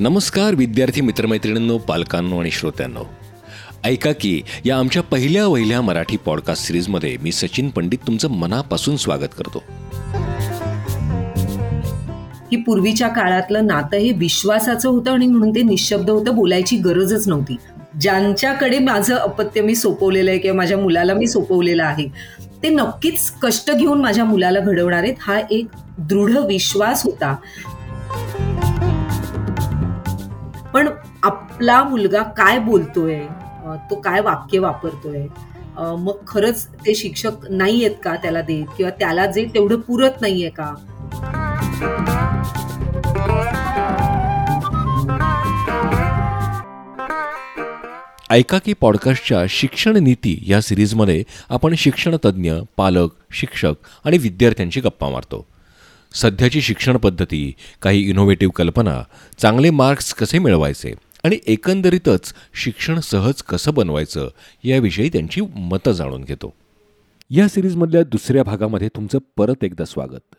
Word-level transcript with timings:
नमस्कार 0.00 0.54
विद्यार्थी 0.54 1.00
मित्रमैत्रिणींनो 1.00 1.78
पालकांनो 1.78 2.40
आणि 2.40 2.50
श्रोत्यांनो. 2.50 3.00
ऐका 3.84 4.12
की 4.20 4.42
या 4.64 4.78
आमच्या 4.78 5.02
पहिल्या 5.02 5.46
वहिल्या 5.46 5.80
मराठी 5.82 6.16
पॉडकास्ट 6.16 6.64
सिरीजमध्ये 6.64 7.16
मी 7.22 7.32
सचिन 7.32 7.68
पंडित 7.68 7.98
तुमचं 8.06 8.30
मनापासून 8.30 8.96
स्वागत 8.96 9.28
करतो. 9.38 9.62
की 12.50 12.56
पूर्वीच्या 12.56 13.08
काळातलं 13.08 13.66
नातं 13.66 13.96
हे 13.96 14.12
विश्वासाचं 14.12 14.88
होतं 14.88 15.10
आणि 15.10 15.26
म्हणून 15.26 15.50
ते 15.50 15.62
निशब्द 15.62 16.10
होतं 16.10 16.34
बोलायची 16.34 16.76
गरजच 16.76 17.28
नव्हती. 17.28 17.56
ज्यांच्याकडे 18.00 18.78
माझं 18.78 19.14
अपत्य 19.14 19.60
मी 19.60 19.74
सोपवलेलं 19.74 20.30
आहे 20.30 20.38
किंवा 20.38 20.56
माझ्या 20.56 20.78
मुलाला 20.78 21.14
मी 21.14 21.26
सोपवलेलं 21.26 21.84
आहे 21.84 22.08
ते 22.62 22.68
नक्कीच 22.68 23.32
कष्ट 23.42 23.70
घेऊन 23.70 24.00
माझ्या 24.00 24.24
मुलाला 24.24 24.60
घडवणार 24.60 25.02
आहेत. 25.02 25.14
हा 25.20 25.40
एक 25.50 25.66
दृढ 25.98 26.36
विश्वास 26.36 27.04
होता. 27.04 27.36
पण 30.74 30.88
आपला 31.22 31.82
मुलगा 31.84 32.22
काय 32.22 32.58
बोलतोय 32.58 33.20
तो 33.90 33.94
काय 33.94 34.20
वाक्य 34.20 34.58
वापरतोय 34.58 35.26
मग 35.78 36.24
खरंच 36.28 36.66
ते 36.86 36.94
शिक्षक 36.94 37.46
नाही 37.50 37.84
आहेत 37.84 37.96
का 38.04 38.14
त्याला 38.16 38.40
देत 38.40 38.66
किंवा 38.76 38.90
त्याला 38.90 39.26
जे 39.26 39.44
तेवढं 39.54 39.80
पुरत 39.80 40.20
नाहीये 40.20 40.50
का? 40.50 40.74
ऐका 48.30 48.58
की 48.58 48.72
पॉडकास्टच्या 48.72 49.44
शिक्षण 49.48 49.96
नीती 49.96 50.38
या 50.46 50.60
सिरीजमध्ये 50.60 51.22
आपण 51.48 51.74
शिक्षण 51.74 52.16
तज्ज्ञ 52.24 52.52
पालक 52.76 53.10
शिक्षक 53.30 53.72
आणि 54.04 54.18
विद्यार्थ्यांची 54.18 54.80
गप्पा 54.80 55.08
मारतो. 55.08 55.46
सध्याची 56.14 56.60
शिक्षण 56.60 56.96
पद्धती 56.96 57.52
काही 57.82 58.10
इनोव्हेटिव्ह 58.10 58.52
कल्पना 58.52 59.02
चांगले 59.38 59.70
मार्क्स 59.70 60.14
कसे 60.14 60.38
मिळवायचे 60.38 60.92
आणि 61.24 61.38
एकंदरीतच 61.46 62.34
शिक्षण 62.54 62.98
सहज 63.00 63.42
कसं 63.42 63.74
बनवायचं 63.74 64.28
याविषयी 64.64 65.08
त्यांची 65.08 65.40
मतं 65.56 65.92
जाणून 65.92 66.24
घेतो. 66.24 66.54
या 67.30 67.48
सिरीजमधल्या 67.48 68.02
दुसऱ्या 68.02 68.42
भागामध्ये 68.42 68.88
तुमचं 68.88 69.18
परत 69.36 69.64
एकदा 69.64 69.84
स्वागत. 69.84 70.34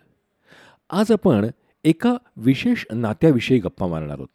आज 0.89 1.11
आपण 1.11 1.47
एका 1.83 2.13
विशेष 2.37 2.85
नात्याविषयी 2.93 3.59
गप्पा 3.59 3.87
मारणार 3.87 4.15
आहोत. 4.17 4.27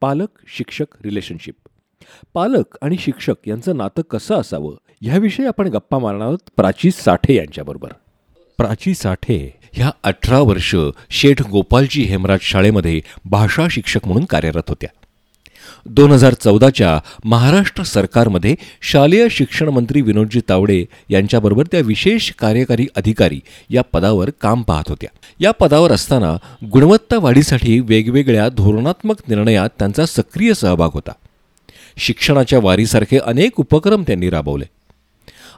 पालक 0.00 0.28
शिक्षक 0.56 0.86
रिलेशनशिप 1.04 1.54
पालक 2.34 2.76
आणि 2.82 2.96
शिक्षक 2.98 3.34
यांचं 3.46 3.76
नातं 3.76 4.02
कसं 4.02 4.34
असावं 4.34 4.76
ह्याविषयी 5.02 5.46
आपण 5.46 5.68
गप्पा 5.68 5.98
मारणार 5.98 6.26
आहोत 6.26 6.38
प्राची 6.56 6.90
साठे 6.90 7.34
यांच्याबरोबर. 7.34 7.88
प्राची 8.58 8.94
साठे 8.94 9.54
ह्या 9.72 9.90
अठरा 10.02 10.40
वर्ष 10.40 10.76
शेठ 11.10 11.42
गोपालजी 11.42 12.02
हेमराज 12.02 12.38
शाळेमध्ये 12.42 13.00
भाषा 13.24 13.66
शिक्षक 13.70 14.06
म्हणून 14.06 14.24
कार्यरत 14.24 14.62
होत्या. 14.68 14.88
दोन 15.86 16.10
हजार 16.10 16.34
चौदाच्या 16.34 16.98
महाराष्ट्र 17.24 17.82
सरकारमध्ये 17.82 18.54
शालेय 18.82 19.26
शिक्षण 19.30 19.68
मंत्री 19.68 20.00
विनोदजी 20.00 20.40
तावडे 20.48 20.84
यांच्याबरोबर 21.08 21.64
त्या 21.72 21.80
विशेष 21.80 22.30
कार्यकारी 22.30 22.86
अधिकारी 22.96 23.40
या 23.70 23.82
पदावर 23.82 24.30
काम 24.40 24.62
पाहत 24.62 24.84
होत्या. 24.88 25.10
या 25.40 25.50
पदावर 25.50 25.92
असताना 25.92 26.36
गुणवत्ता 26.72 27.18
वाढीसाठी 27.18 27.80
वेगवेगळ्या 27.80 28.48
धोरणात्मक 28.48 29.16
निर्णयात 29.28 29.68
त्यांचा 29.78 30.06
सक्रिय 30.06 30.54
सहभाग 30.54 30.90
होता. 30.92 31.12
शिक्षणाच्या 31.98 32.58
वारीसारखे 32.62 33.18
अनेक 33.18 33.60
उपक्रम 33.60 34.02
त्यांनी 34.02 34.30
राबवले. 34.30 34.64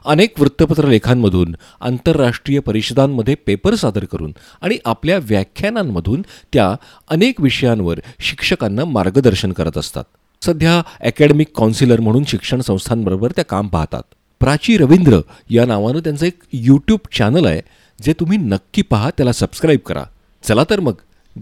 अनेक 0.05 0.39
वृत्तपत्र 0.39 0.87
लेखांमधून 0.87 1.55
आंतरराष्ट्रीय 1.81 2.59
परिषदांमध्ये 2.59 3.35
पेपर 3.35 3.75
सादर 3.75 4.05
करून 4.05 4.33
आणि 4.61 4.77
आपल्या 4.85 5.19
व्याख्यानांमधून 5.21 6.21
त्या 6.53 6.75
अनेक 7.09 7.41
विषयांवर 7.41 7.99
शिक्षकांना 8.19 8.85
मार्गदर्शन 8.85 9.51
करत 9.51 9.77
असतात. 9.77 10.03
सध्या 10.45 10.81
अकॅडमिक 11.07 11.47
काउन्सिलर 11.57 11.99
म्हणून 11.99 12.23
शिक्षण 12.23 12.61
संस्थांबरोबर 12.61 13.31
त्या 13.31 13.45
काम 13.45 13.67
पाहतात. 13.67 14.01
प्राची 14.39 14.77
रवींद्र 14.77 15.19
या 15.49 15.65
नावानं 15.65 15.99
त्यांचं 15.99 16.25
एक 16.25 16.39
यूट्यूब 16.53 16.99
चॅनल 17.17 17.45
आहे 17.45 17.61
जे 18.01 18.13
तुम्ही 18.13 18.37
नक्की 18.37 18.81
पहा 18.81 19.09
त्याला 19.09 19.31
सबस्क्राईब 19.31 19.79
करा. 19.79 20.03
चला 20.43 20.63
तर 20.69 20.79
मग 20.79 20.93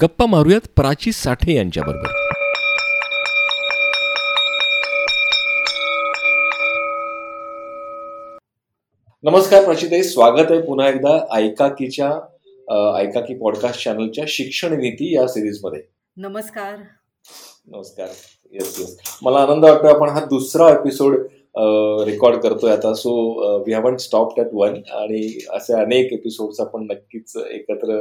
गप्पा 0.01 0.25
मारूयात 0.25 0.67
प्राची 0.75 1.11
साठे 1.11 1.55
यांच्याबरोबर. 1.55 2.28
नमस्कार 9.23 9.63
प्राचिताई 9.65 10.03
स्वागत 10.03 10.51
आहे 10.51 10.61
पुन्हा 10.61 10.87
एकदा 10.89 11.09
ऐकाकीच्या 11.33 12.07
ऐकाकी 12.99 13.33
पॉडकास्ट 13.33 13.83
चॅनलच्या 13.83 14.25
शिक्षण 14.27 14.73
नीती 14.73 15.13
या 15.15 15.27
सिरीजमध्ये 15.27 15.81
नमस्कार. 16.17 16.75
नमस्कार. 17.67 18.07
येस 18.53 18.75
येस 18.79 18.95
मला 19.23 19.39
आनंद 19.39 19.65
वाटतो 19.65 19.87
आपण 19.87 20.09
हा 20.09 20.23
दुसरा 20.25 20.69
एपिसोड 20.69 21.15
रेकॉर्ड 22.09 22.39
करतोय 22.39 22.71
आता. 22.71 22.93
So 22.93 23.63
we 23.65 23.73
haven't 23.73 23.97
stop 23.97 24.39
at 24.39 24.53
one 24.53 24.79
आणि 24.91 25.39
असे 25.49 25.73
अनेक 25.73 26.13
एपिसोड्स 26.13 26.59
आपण 26.59 26.87
नक्कीच 26.91 27.37
एकत्र 27.51 27.99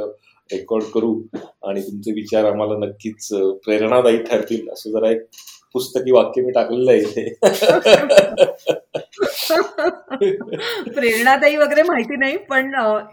रेकॉर्ड 0.49 0.83
करू 0.83 1.15
आणि 1.63 1.81
तुमचे 1.81 2.11
विचार 2.11 2.45
आम्हाला 2.45 2.77
नक्कीच 2.85 3.27
प्रेरणादायी 3.65 4.23
ठरतील. 4.23 4.69
असं 4.69 4.91
जरा 4.91 5.11
एक 5.11 5.27
पुस्तकी 5.73 6.11
वाक्य 6.11 6.41
मी 6.41 6.51
टाकलेलं 6.51 6.91
आहे 6.91 7.01
इथे. 7.01 8.73
प्रेरणादायी 10.95 11.55
वगैरे 11.57 11.83
माहिती 11.83 12.15
नाही 12.15 12.37
पण 12.49 12.71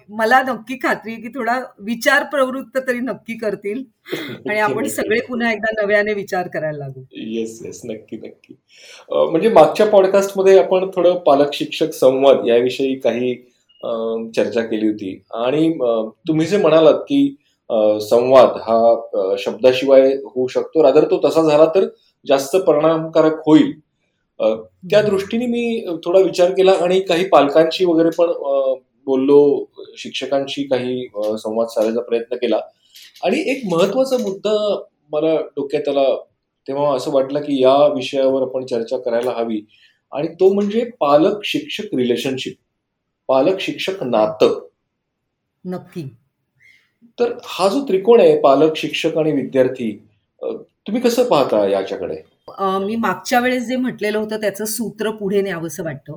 मला 0.09 0.41
नक्की 0.43 0.77
खात्री 0.77 1.13
आहे 1.13 1.23
की 1.23 1.29
थोडा 1.29 1.59
विचार 1.79 2.25
प्रवृत्त 2.25 2.79
तरी 2.79 3.01
नक्की 3.01 3.37
करतील. 3.39 3.83
आणि 4.49 4.59
आपण 4.61 4.87
सगळे 4.89 5.21
पुन्हा 5.21 5.53
एकदा 5.53 5.83
नव्याने 5.83 6.13
विचार 6.15 6.49
करायला 6.49 6.79
लागू. 6.79 7.03
येस 7.13 7.61
येस 7.65 7.81
नक्की 7.85 8.17
नक्की. 8.17 8.55
म्हणजे 9.11 9.49
मागच्या 9.49 9.87
पॉडकास्टमध्ये 9.87 10.59
आपण 10.59 10.89
थोडं 10.97 11.19
पालक 11.27 11.55
शिक्षक 11.55 11.93
संवाद 11.95 12.47
याविषयी 12.49 12.95
काही 13.01 13.35
चर्चा 14.37 14.63
केली 14.63 14.87
होती. 14.87 15.19
आणि 15.35 15.73
तुम्ही 16.29 16.47
जे 16.47 16.57
म्हणालात 16.57 17.01
की 17.09 17.37
संवाद 18.01 18.57
हा 18.63 19.37
शब्दाशिवाय 19.39 20.13
होऊ 20.25 20.47
शकतो 20.49 20.83
रादर 20.83 21.05
तो 21.11 21.21
तसा 21.25 21.43
झाला 21.43 21.65
तर 21.75 21.87
जास्त 22.27 22.57
परिणामकारक 22.57 23.41
होईल. 23.47 23.73
त्या 24.41 25.01
दृष्टीने 25.03 25.47
मी 25.47 25.87
थोडा 26.05 26.21
विचार 26.21 26.51
केला 26.51 26.73
आणि 26.81 27.01
काही 27.01 27.25
पालकांशी 27.29 27.85
वगैरे 27.85 28.11
पण 28.19 28.33
बोललो 29.07 29.65
शिक्षकांशी 29.99 30.63
काही 30.63 31.07
संवाद 31.39 31.67
साधायचा 31.67 32.01
प्रयत्न 32.01 32.37
केला. 32.37 32.59
आणि 33.25 33.43
एक 33.51 33.63
महत्त्वाचा 33.73 34.17
मुद्दा 34.19 34.55
मला 35.13 35.35
डोक्यात 35.57 35.89
आला 35.89 36.05
तेव्हा 36.69 36.95
असं 36.97 37.13
वाटलं 37.13 37.41
की 37.41 37.63
या 37.63 37.77
विषयावर 37.95 38.43
आपण 38.43 38.67
चर्चा 38.67 38.99
करायला 38.99 39.31
हवी. 39.31 39.61
आणि 40.13 40.29
तो 40.41 40.53
म्हणजे 40.53 40.85
पालक 41.01 41.45
शिक्षक 41.45 41.95
रिलेशनशिप 41.95 42.55
पालक 43.29 43.61
शिक्षक 43.61 44.03
नातं. 44.03 44.61
नक्की. 45.65 46.03
तर 47.21 47.33
हा 47.45 47.69
जो 47.69 47.83
त्रिकोण 47.89 48.21
आहे 48.21 48.39
पालक 48.41 48.77
शिक्षक 48.77 49.17
आणि 49.19 49.33
विद्यार्थी 49.33 49.91
तुम्ही 50.43 51.01
कसं 51.03 51.29
पाहता 51.29 51.67
याच्याकडे? 51.69 52.17
अं, 52.49 52.85
मी 52.87 52.97
मागच्या 52.97 53.41
वेळेस 53.41 53.63
जे 53.67 53.77
म्हटलेलं 53.77 54.19
होतं 54.19 54.41
त्याचं 54.41 54.65
सूत्र 54.65 55.11
पुढे 55.11 55.41
न्यावंसं 55.43 55.85
वाटतं. 55.85 56.17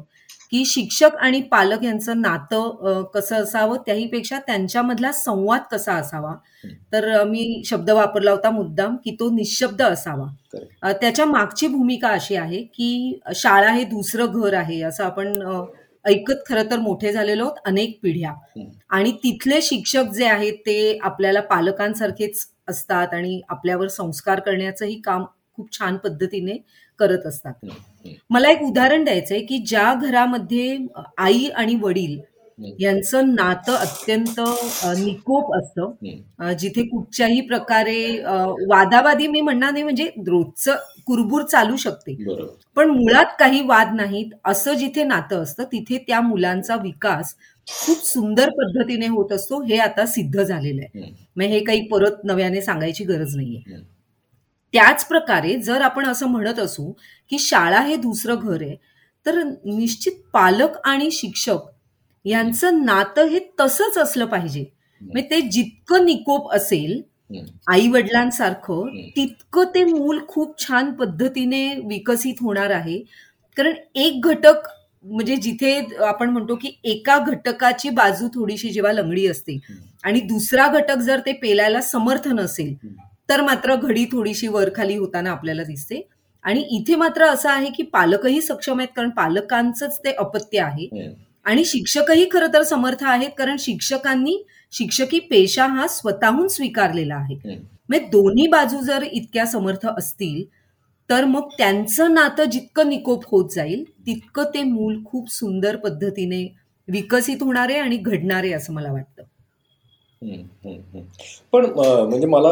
की 0.52 0.66
शिक्षक 0.66 1.16
आणि 1.16 1.42
पालक 1.42 1.84
यांचं 1.84 2.22
नातं 2.22 2.70
अं, 2.88 3.04
कसं 3.04 3.36
असावं 3.36 3.78
त्याहीपेक्षा 3.86 4.40
त्यांच्यामधला 4.40 5.12
संवाद 5.12 5.62
कसा 5.72 5.94
असावा? 5.94 6.34
तर 6.94 7.10
अं, 7.10 7.28
मी 7.30 7.62
शब्द 7.66 7.90
वापरला 7.90 8.32
होता 8.32 8.50
मुद्दाम 8.50 8.96
की 8.96 9.16
तो 9.20 9.30
निशब्द 9.30 9.82
असावा. 9.82 10.28
अं, 10.84 10.92
त्याच्या 10.92 11.26
मागची 11.26 11.68
भूमिका 11.68 12.10
अशी 12.10 12.36
आहे 12.36 12.62
की 12.64 13.20
शाळा 13.36 13.72
हे 13.72 13.84
दुसरं 13.84 14.26
घर 14.42 14.54
आहे 14.54 14.82
असं 14.82 15.04
आपण 15.04 15.42
अं, 15.44 15.66
ऐकत 16.06 16.44
खरं 16.50 16.64
तर 16.72 16.80
मोठे 16.80 17.12
झालेलो 17.12 17.44
आहोत 17.44 17.58
अनेक 17.66 18.00
पिढ्या. 18.04 18.34
आणि 18.90 19.12
तिथले 19.12 19.62
शिक्षक 19.62 20.04
जे 20.04 20.26
आहेत 20.26 20.54
ते 20.54 20.98
आपल्याला 21.02 21.42
पालकांसारखेच 21.42 22.46
असतात 22.70 23.14
आणि 23.14 23.42
आपल्यावर 23.50 23.88
संस्कार 23.88 24.40
करण्याचंही 24.40 25.02
काम 25.02 25.26
खूप 25.60 25.72
छान 25.72 25.98
पद्धतीने 25.98 26.58
करत 27.00 27.26
असतात. 27.26 27.54
मला 28.30 28.50
एक 28.50 28.64
उदाहरण 28.64 29.04
द्यायचंय 29.04 29.40
की 29.40 29.58
ज्या 29.58 29.94
घरामध्ये 29.94 30.78
आई 31.18 31.48
आणि 31.48 31.76
वडील. 31.76 32.20
यांचं 32.80 33.28
नातं 33.36 33.74
अत्यंत 33.74 34.40
निकोप 34.98 35.54
असतं 35.56 36.52
जिथे 36.54 36.84
कुठच्याही 36.88 37.42
प्रकारे 37.42 38.02
वादावादी 38.70 39.28
मी 39.28 39.42
म्हणणार 39.42 39.72
नाही 39.72 39.84
म्हणजे 39.84 40.10
रोजचं 40.28 40.76
कुरबूर 41.06 41.44
चालू 41.44 41.76
शकते 41.76 42.16
पण 42.78 42.90
मुळात 42.90 43.36
काही 43.40 43.62
वाद 43.66 43.94
नाहीत 43.96 44.34
असं 44.46 44.74
जिथे 44.74 45.04
नातं 45.04 45.44
असतं 45.44 45.64
तिथे 45.64 45.98
त्या 45.98 46.20
मुलांचा 46.22 46.76
विकास 46.76 47.34
खूप 47.68 48.06
सुंदर 48.06 48.50
पद्धतीने 48.50 49.08
होत 49.08 49.32
असतो 49.32 49.62
हे 49.62 49.78
आता 49.78 50.06
सिद्ध 50.06 50.44
झालेलं 50.44 50.82
आहे. 50.84 51.12
मग 51.36 51.44
हे 51.44 51.60
काही 51.60 51.88
परत 51.88 52.24
नव्याने 52.24 52.62
सांगायची 52.62 53.04
गरज 53.04 53.36
नाहीये. 53.36 53.78
त्याच 54.74 55.06
प्रकारे 55.08 55.56
जर 55.62 55.82
आपण 55.82 56.06
असं 56.06 56.28
म्हणत 56.28 56.60
असू 56.60 56.92
की 57.32 57.40
शाळा 57.40 57.80
हे 57.82 57.96
दुसरं 57.96 58.36
घर 58.36 58.62
आहे 58.62 58.76
तर 59.26 59.42
निश्चित 59.44 60.22
पालक 60.34 60.78
आणि 60.88 61.10
शिक्षक 61.12 61.68
यांचं 62.26 62.84
नातं 62.86 63.28
हे 63.28 63.40
तसंच 63.60 63.98
असलं 63.98 64.26
पाहिजे. 64.26 64.66
म्हणजे 65.02 65.30
ते 65.30 65.40
जितकं 65.42 66.06
निकोप 66.06 66.52
असेल 66.54 67.02
आई 67.68 67.88
वडिलांसारखं 67.88 68.96
तितकं 69.16 69.64
ते 69.76 69.84
मूल 69.84 70.20
खूप 70.28 70.58
छान 70.60 70.92
पद्धतीने 70.94 71.68
विकसित 71.88 72.42
होणार 72.42 72.70
आहे. 72.70 72.98
कारण 73.58 73.76
एक 73.96 74.26
घटक 74.26 74.68
म्हणजे 75.06 75.36
जिथे 75.36 75.80
आपण 76.06 76.30
म्हणतो 76.30 76.56
की 76.56 76.72
एका 76.84 77.18
घटकाची 77.20 77.90
बाजू 77.90 78.28
थोडीशी 78.28 78.70
जेव्हा 78.70 78.92
लंगडी 78.94 79.28
असते 79.28 79.60
आणि 80.04 80.20
दुसरा 80.22 80.68
घटक 80.70 80.98
जर 81.00 81.20
ते 81.26 81.32
पेलायला 81.34 81.82
समर्थ 81.82 82.28
नसेल 82.30 82.74
तर 83.30 83.42
मात्र 83.42 83.76
घडी 83.76 84.06
थोडीशी 84.12 84.48
वरखाली 84.48 84.96
होताना 84.96 85.32
आपल्याला 85.32 85.64
दिसते. 85.64 86.02
आणि 86.46 86.62
इथे 86.72 86.96
मात्र 86.96 87.26
असं 87.26 87.50
आहे 87.50 87.70
की 87.78 87.84
पालकही 87.84 88.42
सक्षम 88.42 88.80
आहेत 88.80 88.90
कारण 88.96 89.10
पालकांचंच 89.10 89.98
ते 90.04 90.12
अपत्य 90.12 90.60
आहे. 90.60 90.88
आणि 91.46 91.64
शिक्षकही 91.66 92.28
खरं 92.32 92.54
तर 92.54 92.64
समर्थ 92.64 93.04
आहेत 93.04 93.30
कारण 93.38 93.56
शिक्षकांनी 93.60 94.38
शिक्षकी 94.74 95.20
पेशा 95.20 95.66
हा 95.68 95.88
स्वतःहून 95.88 96.48
स्वीकारलेला 96.48 97.16
आहे. 97.16 97.36
म्हणजे 97.90 98.06
दोन्ही 98.08 98.48
बाजू 98.48 98.80
जर 98.82 99.04
इतक्या 99.04 99.46
समर्थ 99.46 99.86
असतील 99.88 100.44
तर 101.10 101.26
मग 101.26 101.48
त्यांचं 101.58 102.14
नातं 102.14 102.46
जितकं 102.46 102.90
निकोप 102.90 103.24
होत 103.28 103.50
जाईल 103.52 103.84
तितकं 104.06 104.44
ते 104.54 104.64
मूल 104.64 105.04
खूप 105.06 105.30
सुंदर 105.32 105.76
पद्धतीने 105.76 106.44
विकसित 106.88 107.44
होणारे 107.44 107.78
आणि 107.78 107.98
घडणारे 107.98 108.52
असं 108.54 108.74
मला 108.74 108.92
वाटतं. 108.92 109.24
पण 111.54 111.66
म्हणजे 111.76 112.28
मला 112.28 112.50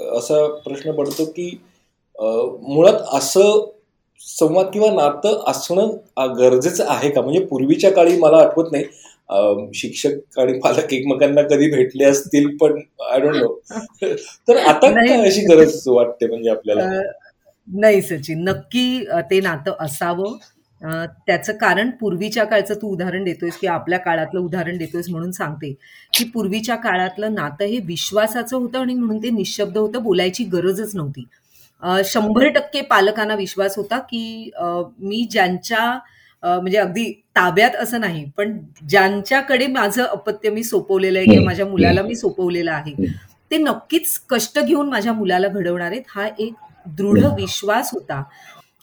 असा 0.00 0.46
प्रश्न 0.64 0.92
पडतो 0.92 1.24
की 1.26 1.50
मुळात 2.18 3.02
असं 3.14 3.60
संवाद 4.20 4.66
किंवा 4.72 4.90
नातं 4.90 5.42
असणं 5.46 5.90
गरजेचं 6.38 6.84
आहे 6.88 7.10
का? 7.10 7.20
म्हणजे 7.20 7.44
पूर्वीच्या 7.44 7.90
काळी 7.92 8.16
मला 8.18 8.36
आठवत 8.38 8.72
नाही. 8.72 8.84
शिक्षक 9.74 10.38
आणि 10.38 10.58
पालक 10.60 10.92
एकमेकांना 10.92 11.42
कधी 11.42 11.70
भेटले 11.70 12.04
असतील 12.04 12.56
पण 12.56 12.80
आय 13.10 13.20
डोंट 13.20 13.36
नो 13.36 13.48
तर 14.48 14.56
आता 14.58 14.90
काय 14.90 15.26
अशी 15.26 15.40
गरज 15.46 15.82
वाटते 15.88 16.26
म्हणजे 16.26 16.50
आपल्याला? 16.50 16.88
नाही 17.68 18.00
सचिन. 18.02 18.42
नक्की 18.44 19.04
ते 19.30 19.40
नातं 19.40 19.74
असावं. 19.80 20.36
त्याचं 20.82 21.52
कारण 21.52 21.90
पूर्वीच्या 21.90 22.44
काळचं 22.44 22.74
तू 22.74 22.88
उदाहरण 22.88 23.24
देतोयस 23.24 23.56
की 23.58 23.66
आपल्या 23.66 23.98
काळातलं 23.98 24.40
उदाहरण 24.40 24.76
देतोयस 24.78 25.08
म्हणून 25.10 25.30
सांगते 25.30 25.72
की 26.12 26.24
पूर्वीच्या 26.24 26.76
काळातलं 26.76 27.34
नातं 27.34 27.64
हे 27.64 27.78
विश्वासाचं 27.86 28.56
होतं 28.56 28.78
आणि 28.78 28.94
म्हणून 28.94 29.22
ते 29.22 29.30
निशब्द 29.30 29.78
होतं 29.78 30.02
बोलायची 30.02 30.44
गरजच 30.44 30.94
नव्हती. 30.96 31.24
शंभर 32.04 32.48
टक्के 32.48 32.80
पालकांना 32.82 33.34
विश्वास 33.34 33.76
होता 33.76 33.98
की 34.00 34.50
मी 34.98 35.26
ज्यांच्या 35.30 35.98
म्हणजे 36.42 36.78
अगदी 36.78 37.10
ताब्यात 37.36 37.76
असं 37.76 38.00
नाही 38.00 38.24
पण 38.36 38.56
ज्यांच्याकडे 38.88 39.66
माझं 39.66 40.02
अपत्य 40.02 40.50
मी 40.50 40.62
सोपवलेलं 40.64 41.18
आहे 41.18 41.26
किंवा 41.26 41.44
माझ्या 41.44 41.66
मुलाला 41.66 42.02
मी 42.02 42.14
सोपवलेलं 42.16 42.70
आहे 42.72 42.94
ते 43.50 43.58
नक्कीच 43.58 44.18
कष्ट 44.30 44.58
घेऊन 44.60 44.88
माझ्या 44.88 45.12
मुलाला 45.12 45.48
घडवणार 45.48 45.90
आहेत. 45.90 46.02
हा 46.08 46.26
एक 46.38 46.52
दृढ 46.88 47.24
विश्वास 47.36 47.90
होता. 47.92 48.22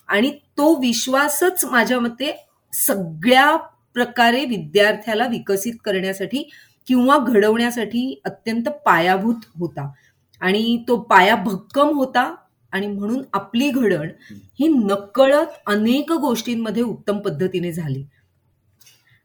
आणि 0.08 0.32
तो 0.58 0.74
विश्वासच 0.80 1.66
माझ्या 1.66 2.00
मते 2.00 2.36
सगळ्या 2.74 3.56
प्रकारे 3.94 4.46
विद्यार्थ्याला 4.46 5.28
विकसित 5.28 5.74
करण्यासाठी 5.86 6.50
किंवा 6.88 7.18
घडवण्यासाठी 7.18 8.22
अत्यंत 8.26 8.70
पायाभूत 8.86 9.46
होता. 9.60 9.92
आणि 10.42 10.84
तो 10.88 10.96
पाया 11.02 11.36
भक्कम 11.36 11.88
होता 11.88 12.36
आणि 12.72 12.88
म्हणून 12.88 13.22
आपली 13.34 13.70
घडण 13.70 14.10
ही 14.60 14.68
नकळत 14.68 15.54
अनेक 15.66 16.12
गोष्टींमध्ये 16.12 16.84
उत्तम 16.84 17.18
पद्धतीने 17.18 17.72
झाली. 17.72 18.04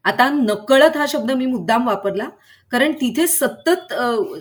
आता 0.05 0.29
नकळत 0.29 0.97
हा 0.97 1.05
शब्द 1.09 1.31
मी 1.31 1.45
मुद्दाम 1.45 1.87
वापरला 1.87 2.27
कारण 2.71 2.91
तिथे 3.01 3.25
सतत 3.27 3.93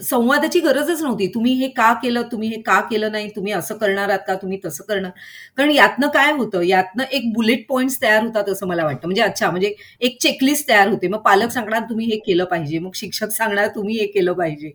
संवादाची 0.02 0.60
गरजच 0.60 1.02
नव्हती. 1.02 1.26
तुम्ही 1.34 1.52
हे 1.54 1.68
का 1.68 1.92
केलं 2.02 2.22
तुम्ही 2.32 2.48
हे 2.48 2.60
का 2.62 2.80
केलं 2.80 3.12
नाही 3.12 3.28
तुम्ही 3.36 3.52
असं 3.52 3.76
करणार 3.76 4.08
आहात 4.08 4.20
का 4.26 4.34
तुम्ही 4.34 4.58
तसं 4.64 4.84
करणार. 4.88 5.10
कारण 5.56 5.70
यातनं 5.70 6.08
काय 6.08 6.32
होतं 6.32 6.62
यातनं 6.62 7.04
एक 7.12 7.32
बुलेट 7.34 7.66
पॉइंट्स 7.68 8.00
तयार 8.02 8.22
होतात 8.22 8.48
असं 8.48 8.66
मला 8.66 8.84
वाटतं. 8.84 9.06
म्हणजे 9.06 9.22
अच्छा 9.22 9.50
म्हणजे 9.50 9.74
एक 10.00 10.16
चेकलिस्ट 10.22 10.68
तयार 10.68 10.88
होते. 10.88 11.08
मग 11.08 11.20
पालक 11.24 11.50
सांगणार 11.52 11.82
तुम्ही 11.90 12.06
हे 12.06 12.16
केलं 12.26 12.44
पाहिजे. 12.44 12.78
मग 12.78 12.90
शिक्षक 12.94 13.32
सांगणार 13.32 13.68
तुम्ही 13.74 13.98
हे 13.98 14.06
केलं 14.06 14.32
पाहिजे. 14.32 14.70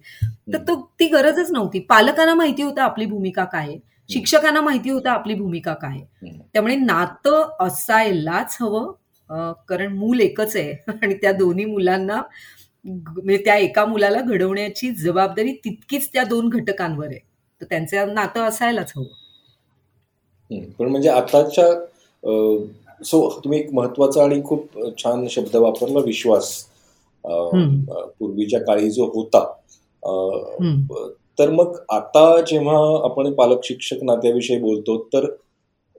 तर 0.54 0.57
तो 0.68 0.75
ती 1.00 1.07
गरजच 1.07 1.51
नव्हती. 1.51 1.80
पालकांना 1.89 2.36
माहिती 2.36 2.63
होतं 2.63 2.81
आपली 2.81 3.06
भूमिका 3.06 3.44
काय 3.45 3.68
आहे. 3.68 3.80
शिक्षकांना 4.10 4.62
माहिती 4.62 4.89
होतं 4.89 5.10
आपली 5.10 5.34
भूमिका 5.36 5.74
काय 5.74 6.00
त्यामुळे 6.54 6.75
नातं 6.75 7.56
असायलाच 7.60 8.57
हवं. 8.62 8.92
कारण 9.29 9.94
मूल 9.94 10.19
एकच 10.19 10.56
आहे 10.56 10.74
आणि 11.03 11.13
त्या 11.13 11.31
दोन्ही 11.31 11.65
मुलांना 11.65 12.21
म्हणजे 12.85 13.38
त्या 13.38 13.56
एका 13.56 13.85
मुलाला 13.85 14.21
घडवण्याची 14.21 14.89
जबाबदारी 14.91 15.53
तितकीच 15.65 16.09
त्या 16.13 16.24
दोन 16.24 16.50
घटकांवर 16.50 17.07
आहे. 17.07 17.19
तर 17.62 17.65
त्यांचं 17.65 18.13
नातं 18.13 18.44
असायलाच 18.44 18.94
हवं. 18.95 20.62
पण 20.79 20.88
म्हणजे 20.88 21.09
आताच्या 21.09 21.74
सो 23.03 23.29
तुम्ही 23.44 23.59
एक 23.59 23.74
महत्त्वाचा 23.74 24.24
आणि 24.24 24.41
खूप 24.45 24.77
छान 24.97 25.27
शब्द 25.27 25.56
वापरला 25.56 26.00
विश्वास. 26.00 26.65
पूर्वीच्या 27.24 28.59
काळी 28.59 28.89
जो 28.91 29.06
होता 29.06 29.44
तर 31.39 31.50
मग 31.50 31.75
आता 31.89 32.41
जेव्हा 32.41 32.77
आपण 33.06 33.33
पालक 33.33 33.63
शिक्षक 33.63 34.03
नात्याविषयी 34.03 34.57
बोलतो 34.57 34.97
तर 35.13 35.25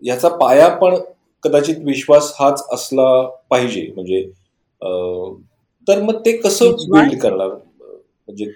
याचा 0.02 0.28
पाया 0.28 0.69
पण 0.69 0.94
कदाचित 1.43 1.76
विश्वास 1.85 2.32
हाच 2.40 2.64
असला 2.73 3.11
पाहिजे. 3.50 3.90
म्हणजे 3.94 4.23
तर 5.87 6.02
मग 6.02 6.19
ते 6.25 6.37
कसं 6.37 6.73
बिल्ड 6.90 7.19
करणार? 7.20 7.49
म्हणजे 7.49 8.50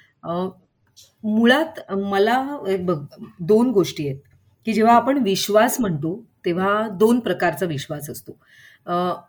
मुळात 1.25 1.81
मला 1.93 2.41
बघ 2.81 2.99
दोन 3.41 3.71
गोष्टी 3.71 4.07
आहेत. 4.09 4.19
की 4.67 4.73
जेव्हा 4.73 4.95
आपण 4.95 5.19
विश्वास 5.23 5.81
म्हणतो 5.81 6.21
तेव्हा 6.45 6.89
दोन 6.99 7.19
प्रकारचा 7.21 7.67
विश्वास 7.67 8.11
असतो. 8.11 8.33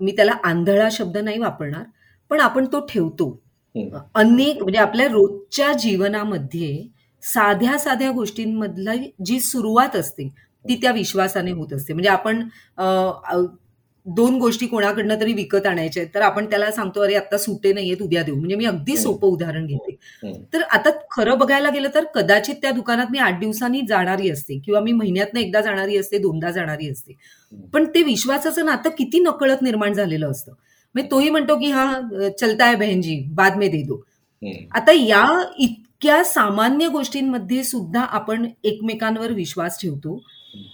मी 0.01 0.11
त्याला 0.11 0.31
आंधळा 0.43 0.87
शब्द 0.91 1.17
नाही 1.17 1.39
वापरणार 1.39 1.83
पण 2.31 2.39
आपण 2.39 2.65
तो 2.65 2.85
ठेवतो. 2.85 3.29
अनेक 4.15 4.61
म्हणजे 4.61 4.79
आपल्या 4.79 5.07
रोजच्या 5.07 5.71
जीवनामध्ये 5.73 6.87
साध्या 7.23 7.77
साध्या 7.79 8.09
गोष्टींमधला 8.11 8.93
जी 9.25 9.39
सुरुवात 9.39 9.95
असते 9.95 10.27
ती 10.65 10.75
त्या 10.81 10.91
विश्वासाने 10.91 11.51
होत 11.51 11.73
असते. 11.73 11.93
म्हणजे 11.93 12.09
आपण 12.09 12.47
दोन 14.05 14.37
गोष्टी 14.39 14.67
कोणाकडनं 14.67 15.19
तरी 15.19 15.33
विकत 15.33 15.65
आणायच्या 15.65 16.01
आहेत 16.01 16.13
तर 16.15 16.21
आपण 16.21 16.45
त्याला 16.49 16.71
सांगतो 16.71 17.01
अरे 17.01 17.13
आता 17.15 17.37
सुटे 17.37 17.71
नाहीयेत 17.73 18.01
उद्या 18.01 18.23
देऊ. 18.23 18.35
म्हणजे 18.35 18.55
मी 18.55 18.65
अगदी 18.65 18.97
सोपं 18.97 19.27
उदाहरण 19.27 19.65
घेते. 19.65 19.95
तर 20.53 20.61
आता 20.71 20.89
खरं 21.11 21.37
बघायला 21.37 21.69
गेलं 21.69 21.89
तर 21.95 22.05
कदाचित 22.15 22.55
त्या 22.61 22.71
दुकानात 22.71 23.11
मी 23.11 23.19
आठ 23.19 23.39
दिवसांनी 23.39 23.81
जाणारी 23.89 24.29
असते 24.29 24.57
किंवा 24.65 24.79
मी 24.81 24.91
महिन्यातनं 24.91 25.39
एकदा 25.39 25.61
जाणारी 25.61 25.97
असते 25.97 26.17
दोनदा 26.17 26.51
जाणारी 26.51 26.89
असते. 26.89 27.17
पण 27.73 27.85
ते 27.95 28.03
विश्वासाचं 28.03 28.65
नातं 28.65 28.89
किती 28.97 29.19
नकळत 29.19 29.61
निर्माण 29.61 29.93
झालेलं 29.93 30.31
असतं. 30.31 30.51
म्हणजे 30.95 31.09
तोही 31.11 31.29
म्हणतो 31.29 31.55
की 31.59 31.71
हा 31.71 32.29
चलता 32.39 32.65
आहे 32.65 32.75
बहनजी 32.75 33.19
बाद 33.35 33.57
में 33.57 33.69
दे 33.71 33.81
दो. 33.83 34.03
आता 34.75 34.91
या 34.91 35.25
इतक्या 35.59 36.23
सामान्य 36.23 36.87
गोष्टींमध्ये 36.89 37.63
सुद्धा 37.63 38.01
आपण 38.01 38.45
एकमेकांवर 38.63 39.31
विश्वास 39.31 39.79
ठेवतो 39.81 40.21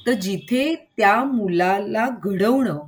तर 0.08 0.14
जिथे 0.14 0.74
त्या 0.98 1.24
मुलाला 1.24 2.08
घडवणं 2.24 2.80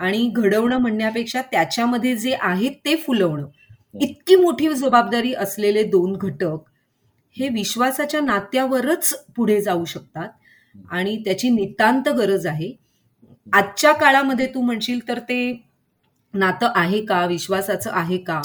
आणि 0.00 0.28
घडवणं 0.34 0.78
म्हणण्यापेक्षा 0.78 1.42
त्याच्यामध्ये 1.42 2.16
जे 2.16 2.36
आहे 2.40 2.68
ते 2.84 2.96
फुलवणं 2.96 3.48
इतकी 4.00 4.36
मोठी 4.36 4.68
जबाबदारी 4.74 5.32
असलेले 5.34 5.82
दोन 5.82 6.12
घटक 6.12 6.56
हे 7.36 7.48
विश्वासाच्या 7.48 8.20
नात्यावरच 8.20 9.12
पुढे 9.36 9.60
जाऊ 9.60 9.84
शकतात 9.84 10.28
आणि 10.90 11.16
त्याची 11.24 11.50
नितांत 11.50 12.08
गरज 12.08 12.46
आहे. 12.46 12.72
आजच्या 13.52 13.92
काळामध्ये 13.92 14.46
तू 14.46 14.60
म्हणशील 14.60 15.08
तर 15.08 15.18
ते 15.18 15.38
नातं 16.34 16.72
आहे 16.74 17.04
का? 17.06 17.24
विश्वासाचं 17.26 17.90
आहे 17.92 18.18
का? 18.18 18.40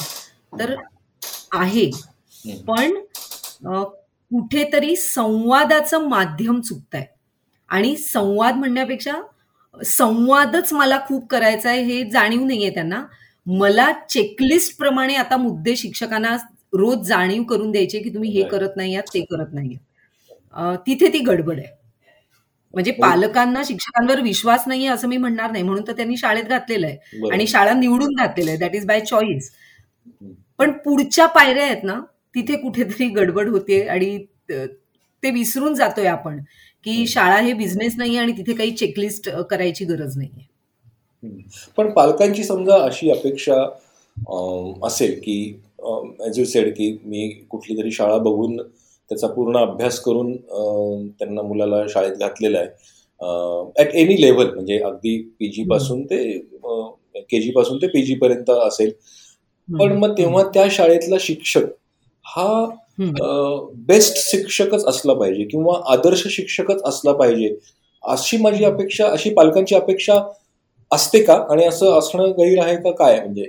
तर 0.60 0.76
आहे. 1.52 1.90
पण 2.68 2.94
कुठेतरी 4.32 4.96
संवादाचं 4.96 6.08
माध्यम 6.10 6.62
चुकत 6.62 6.96
आहे 6.96 7.06
आणि 7.74 7.96
संवाद 7.98 8.56
म्हणण्यापेक्षा 8.56 9.14
संवादच 9.76 10.74
मला 10.74 10.98
खूप 11.08 11.28
करायचा 11.28 11.70
आहे 11.70 11.82
हे 11.84 12.04
जाणीव 12.12 12.44
नाहीये 12.46 12.70
त्यांना. 12.70 13.04
मला 13.48 13.92
चेकलिस्ट 14.10 14.78
प्रमाणे 14.78 15.16
आता 15.16 15.38
मुद्दे 15.38 15.76
शिक्षकांना 15.76 16.36
रोज 16.74 17.08
जाणीव 17.08 17.44
करून 17.44 17.72
द्यायचे 17.72 18.00
की 18.00 18.10
तुम्ही 18.14 18.30
हे 18.32 18.44
करत 18.50 18.76
नाही 18.78 18.94
आहात 18.96 19.14
ते 19.14 19.22
करत 19.32 19.54
नाही 19.54 19.78
तिथे 20.88 21.08
ती 21.14 21.20
गडबड 21.20 21.60
आहे. 21.60 21.68
म्हणजे 22.74 22.92
हो. 22.92 23.02
पालकांना 23.02 23.62
शिक्षकांवर 23.66 24.22
विश्वास 24.22 24.64
नाहीये 24.68 24.88
असं 24.90 25.08
मी 25.08 25.18
म्हणणार 25.18 25.52
नाही 25.52 25.64
म्हणून 25.64 25.84
तर 25.88 25.94
त्यांनी 25.94 26.18
शाळेत 26.18 26.44
घातलेलं 26.46 26.88
आहे. 26.88 27.30
आणि 27.34 27.48
शाळा 27.48 27.74
निवडून 27.74 28.16
घातलेलं 28.16 28.50
आहे 28.52 28.60
दॅट 28.60 28.76
इज 28.76 28.86
बाय 28.88 29.00
चॉईस 29.02 29.52
पण 30.60 30.72
पुढच्या 30.86 31.26
पायऱ्या 31.28 31.64
आहेत 31.66 31.84
ना 31.84 32.00
तिथे 32.36 32.56
कुठेतरी 32.58 33.08
गडबड 33.12 33.50
होते 33.50 33.82
आणि 33.88 34.18
ते 34.52 35.32
विसरून 35.32 35.74
जातोय 35.76 36.06
आपण. 36.08 36.40
की 36.86 37.06
शाळा 37.08 37.40
हे 37.42 37.54
बिझनेस 37.54 37.94
नाही 37.98 38.18
आणि 38.18 38.32
तिथे 38.38 38.54
काही 38.54 38.72
चेकलिस्ट 38.72 39.30
करायची 39.50 39.86
गरज 39.86 40.18
नाहीये. 40.18 40.52
पण 41.78 41.92
पालकांची 41.94 42.44
समजा 42.44 42.78
अशी 42.86 43.10
अपेक्षा 43.12 43.56
असेल 44.88 45.20
की 45.24 45.38
एज 46.28 46.40
यू 46.40 46.46
सेड 46.46 46.74
की 46.76 46.98
मी 47.04 47.28
कुठली 47.50 47.78
तरी 47.78 47.92
शाळा 47.92 48.18
बघून 48.18 48.58
त्याचा 48.58 49.28
पूर्ण 49.28 49.58
अभ्यास 49.58 50.00
करून 50.00 50.36
त्यांना 51.20 51.42
मुलाला 51.42 51.86
शाळेत 51.90 52.16
घातलेला 52.18 52.60
आहे. 52.60 52.68
ॲट 53.80 53.96
एनी 53.96 54.22
लेव्हल 54.22 54.54
म्हणजे 54.54 54.80
अगदी 54.80 55.18
पी 55.40 55.48
जी 55.52 55.64
पासून 55.70 56.04
ते 56.06 56.38
के 57.30 57.42
जी 57.42 57.52
पासून 57.52 57.78
ते 57.82 57.88
पी 57.88 58.02
जी 58.06 58.16
पर्यंत 58.16 58.50
असेल. 58.50 58.92
पण 59.70 59.98
मग 59.98 60.18
तेव्हा 60.18 60.44
त्या 60.54 60.66
शाळेतला 60.72 61.16
शिक्षक 61.20 61.66
हा 62.26 62.66
बेस्ट 62.98 64.18
शिक्षकच 64.20 64.86
असला 64.88 65.14
पाहिजे 65.14 65.44
किंवा 65.52 65.80
आदर्श 65.94 66.28
शिक्षकच 66.28 66.82
असला 66.86 67.14
पाहिजे 67.14 67.56
अशी 68.04 68.38
माझी 68.38 68.64
अपेक्षा 68.66 69.08
अशी 69.08 69.34
पालकांची 69.34 69.76
अपेक्षा 69.76 70.14
असते 70.92 71.24
का? 71.24 71.34
आणि 71.52 71.66
असं 71.66 71.98
असणं 72.00 72.32
गैर 72.38 72.62
आहे 72.64 72.76
का 72.84 72.92
काय 72.96 73.20
म्हणजे? 73.20 73.46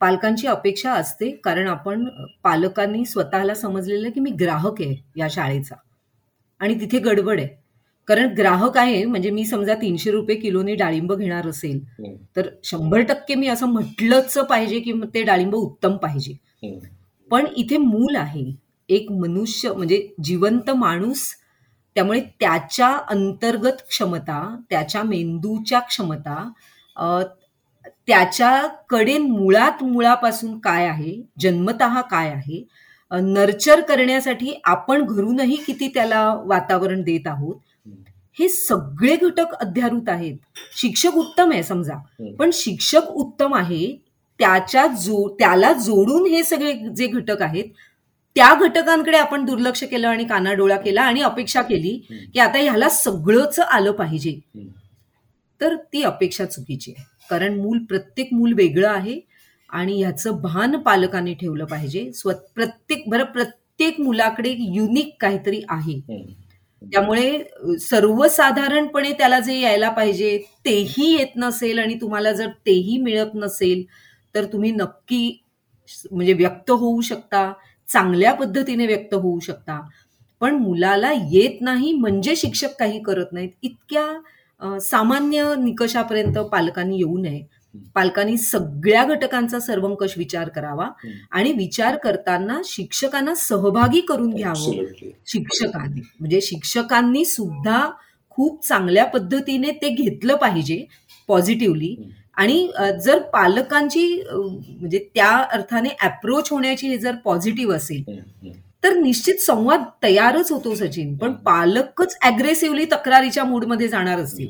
पालकांची 0.00 0.46
अपेक्षा 0.46 0.92
असते 0.92 1.30
कारण 1.44 1.68
आपण 1.68 2.04
पालकांनी 2.44 3.04
स्वतःला 3.04 3.54
समजलेलं 3.54 4.10
की 4.10 4.20
मी 4.20 4.30
ग्राहक 4.40 4.80
आहे 4.82 4.94
या 5.16 5.28
शाळेचा. 5.30 5.74
आणि 6.60 6.74
तिथे 6.80 6.98
गडबड 6.98 7.40
आहे. 7.40 7.48
कारण 8.08 8.32
ग्राहक 8.36 8.76
आहे 8.78 9.04
म्हणजे 9.04 9.30
मी 9.30 9.44
समजा 9.44 9.74
तीनशे 9.82 10.10
रुपये 10.10 10.36
किलोनी 10.36 10.74
डाळिंब 10.74 11.12
घेणार 11.12 11.46
असेल 11.48 11.80
तर 12.36 12.48
शंभर 12.64 13.00
टक्के 13.08 13.34
मी 13.34 13.48
असं 13.48 13.66
म्हटलंच 13.66 14.36
पाहिजे 14.50 14.80
की 14.80 14.92
ते 15.14 15.22
डाळिंब 15.22 15.54
उत्तम 15.54 15.96
पाहिजे. 15.96 16.32
पण 17.30 17.46
इथे 17.56 17.76
मूल 17.76 18.16
आहे. 18.16 18.44
एक 18.88 19.10
मनुष्य 19.12 19.72
म्हणजे 19.72 20.06
जिवंत 20.24 20.70
माणूस 20.70 21.22
त्यामुळे 21.96 22.20
त्याच्या 22.40 22.88
अंतर्गत 23.10 23.82
क्षमता 23.88 24.40
त्याच्या 24.70 25.02
मेंदूच्या 25.02 25.80
क्षमता 25.80 26.48
त्याच्याकडे 28.06 29.16
मुळात 29.18 29.82
मुळापासून 29.84 30.58
काय 30.58 30.86
आहे 30.86 31.14
जन्मत 31.40 31.82
काय 32.10 32.30
आहे 32.30 32.62
नर्चर 33.10 33.80
करण्यासाठी 33.80 34.52
आपण 34.64 35.04
घरूनही 35.04 35.56
किती 35.56 35.88
त्याला 35.88 36.26
वातावरण 36.46 37.02
देत 37.02 37.26
आहोत 37.26 37.56
हे 38.38 38.48
सगळे 38.48 39.16
घटक 39.16 39.54
अध्यारूत 39.54 40.08
आहेत. 40.08 40.36
शिक्षक 40.76 41.14
उत्तम 41.14 41.52
आहे 41.52 41.62
समजा 41.62 41.94
पण 42.38 42.50
शिक्षक 42.54 43.10
उत्तम 43.12 43.54
आहे 43.54 43.86
त्याच्या 44.40 44.86
जो 44.86 45.28
त्याला 45.38 45.72
जोडून 45.72 46.26
हे 46.26 46.42
सगळे 46.44 46.72
जे 46.96 47.06
घटक 47.06 47.42
आहेत 47.42 47.64
त्या 48.36 48.54
घटकांकडे 48.54 49.16
आपण 49.16 49.44
दुर्लक्ष 49.44 49.82
केलं 49.84 50.08
आणि 50.08 50.24
कानाडोळा 50.24 50.76
केला 50.76 51.02
आणि 51.02 51.20
अपेक्षा 51.20 51.62
केली 51.62 51.96
की 52.34 52.38
आता 52.40 52.58
ह्याला 52.58 52.88
सगळंच 52.88 53.58
आलं 53.60 53.92
पाहिजे. 53.92 54.38
तर 55.60 55.74
ती 55.92 56.02
अपेक्षा 56.02 56.44
चुकीची 56.44 56.92
आहे. 56.96 57.04
कारण 57.30 57.54
मूल 57.60 57.78
प्रत्येक 57.78 58.28
मूल 58.34 58.52
वेगळं 58.52 58.88
आहे 58.88 59.20
आणि 59.70 59.98
ह्याचं 59.98 60.40
भान 60.42 60.76
पालकांनी 60.76 61.34
ठेवलं 61.34 61.64
पाहिजे. 61.64 62.10
स्व 62.12 62.32
प्रत्येक 62.54 63.02
बरं 63.08 63.24
प्रत्येक 63.24 64.00
मुलाकडे 64.00 64.54
युनिक 64.74 65.14
काहीतरी 65.20 65.60
आहे. 65.68 66.00
त्यामुळे 66.82 67.76
सर्वसाधारणपणे 67.80 69.12
त्याला 69.12 69.38
जे 69.40 69.58
यायला 69.60 69.90
पाहिजे 69.90 70.36
तेही 70.64 71.12
येत 71.12 71.36
नसेल 71.36 71.78
आणि 71.78 71.94
तुम्हाला 71.94 72.32
जर 72.32 72.48
तेही 72.66 72.98
मिळत 72.98 73.34
नसेल 73.34 73.84
तर 74.34 74.44
तुम्ही 74.44 74.70
नक्की 74.72 75.22
म्हणजे 76.12 76.32
व्यक्त 76.32 76.70
होऊ 76.70 77.00
शकता 77.00 77.52
चांगल्या 77.88 78.32
पद्धतीने 78.34 78.86
व्यक्त 78.86 79.14
होऊ 79.14 79.38
शकता. 79.40 79.80
पण 80.40 80.54
मुलाला 80.56 81.12
येत 81.32 81.60
नाही 81.60 81.92
म्हणजे 81.92 82.36
शिक्षक 82.36 82.78
काही 82.78 83.00
करत 83.02 83.32
नाहीत. 83.32 83.50
इतक्या 83.62 84.78
सामान्य 84.80 85.54
निकषापर्यंत 85.58 86.38
पालकांनी 86.52 86.96
येऊ 86.98 87.18
नये. 87.18 87.42
पालकांनी 87.94 88.36
सगळ्या 88.36 89.04
घटकांचा 89.04 89.58
सर्वंकष 89.60 90.16
विचार 90.18 90.48
करावा 90.48 90.88
आणि 91.30 91.52
विचार 91.52 91.96
करताना 91.96 92.60
शिक्षकांना 92.64 93.34
सहभागी 93.34 94.00
करून 94.00 94.30
घ्यावं. 94.30 94.84
शिक्षकांनी. 95.26 96.00
म्हणजे 96.20 96.40
शिक्षकांनी 96.40 97.24
सुद्धा 97.24 97.88
खूप 98.30 98.64
चांगल्या 98.64 99.04
पद्धतीने 99.04 99.70
ते 99.82 99.88
घेतलं 99.88 100.36
पाहिजे 100.36 100.84
पॉझिटिव्हली 101.28 101.94
आणि 102.40 102.66
जर 103.04 103.18
पालकांची 103.32 104.04
म्हणजे 104.32 104.98
त्या 105.14 105.30
अर्थाने 105.52 105.88
अप्रोच 106.02 106.50
होण्याची 106.50 106.96
जर 106.98 107.14
पॉझिटिव्ह 107.24 107.74
असेल 107.76 108.04
तर 108.84 108.94
निश्चित 108.96 109.40
संवाद 109.40 109.82
तयारच 110.02 110.52
होतो 110.52 110.74
सचिन. 110.74 111.16
पण 111.16 111.32
पालकच 111.46 112.16
अग्रेसिव्हली 112.24 112.84
तक्रारीच्या 112.92 113.44
मूडमध्ये 113.44 113.88
जाणार 113.88 114.20
असतील 114.20 114.48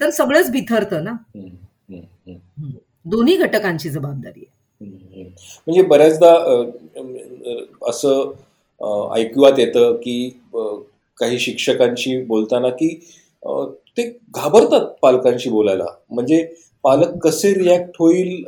तर 0.00 0.10
सगळंच 0.10 0.50
बिथरतं 0.52 1.04
ना? 1.04 1.12
दोन्ही 3.06 3.36
घटकांची 3.36 3.90
जबाबदारी 3.90 4.40
आहे. 4.40 5.24
म्हणजे 5.66 5.82
बऱ्याचदा 5.82 6.34
असं 7.88 8.32
ऐकवात 9.16 9.58
येतं 9.58 9.96
की 10.02 10.28
काही 11.18 11.38
शिक्षकांशी 11.38 12.20
बोलताना 12.24 12.68
की 12.70 12.94
ते 13.96 14.08
घाबरतात 14.30 14.86
पालकांशी 15.02 15.50
बोलायला. 15.50 15.86
म्हणजे 16.10 16.46
पालक 16.84 17.18
कसे 17.24 17.52
रिॲक्ट 17.54 17.96
होईल 18.00 18.44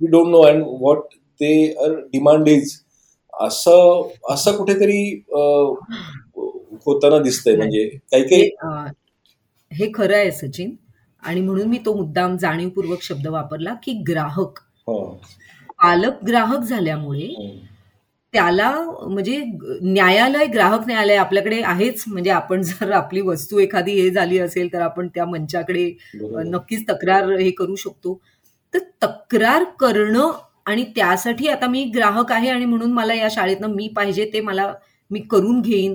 we 0.00 0.06
don't 0.10 0.28
know 0.30 0.40
and 0.42 0.62
what 0.80 1.04
their 1.84 1.94
demand 2.12 2.48
is 2.48 2.72
असं 3.34 4.08
असं 4.30 4.56
कुठेतरी 4.56 5.02
होताना 6.86 7.18
दिसतंय. 7.22 7.56
म्हणजे 7.56 7.84
काही 8.12 8.22
काही 8.22 8.50
हे 9.70 9.90
खरं 9.94 10.16
आहे 10.16 10.30
सचिन. 10.32 10.74
आणि 11.22 11.40
म्हणून 11.40 11.68
मी 11.68 11.78
तो 11.86 11.94
मुद्दाम 11.94 12.36
जाणीवपूर्वक 12.36 13.02
शब्द 13.02 13.26
वापरला 13.26 13.74
की 13.82 13.92
ग्राहक. 14.08 14.58
हो. 14.86 14.98
पालक 15.82 16.24
ग्राहक 16.26 16.60
झाल्यामुळे 16.60 17.26
त्याला 18.34 18.70
म्हणजे 19.06 19.38
न्यायालय 19.82 20.46
ग्राहक 20.54 20.86
न्यायालय 20.86 21.16
आपल्याकडे 21.16 21.60
आहेच. 21.62 22.02
म्हणजे 22.06 22.30
आपण 22.30 22.62
जर 22.62 22.90
आपली 22.92 23.20
वस्तू 23.20 23.58
एखादी 23.58 23.92
हे 24.00 24.10
झाली 24.10 24.38
असेल 24.38 24.72
तर 24.72 24.80
आपण 24.80 25.08
त्या 25.14 25.24
मंचाकडे 25.26 25.90
नक्कीच 26.50 26.84
तक्रार 26.88 27.30
हे 27.38 27.50
करू 27.50 27.76
शकतो. 27.76 28.20
तर 28.74 28.78
तक्रार 29.02 29.64
करणं 29.80 30.30
आणि 30.66 30.84
त्यासाठी 30.96 31.48
आता 31.48 31.66
मी 31.68 31.84
ग्राहक 31.94 32.32
आहे 32.32 32.48
आणि 32.50 32.64
म्हणून 32.64 32.92
मला 32.92 33.14
या 33.14 33.28
शाळेतनं 33.30 33.74
मी 33.74 33.88
पाहिजे 33.96 34.30
ते 34.32 34.40
मला 34.40 34.72
मी 35.10 35.20
करून 35.30 35.60
घेईन. 35.60 35.94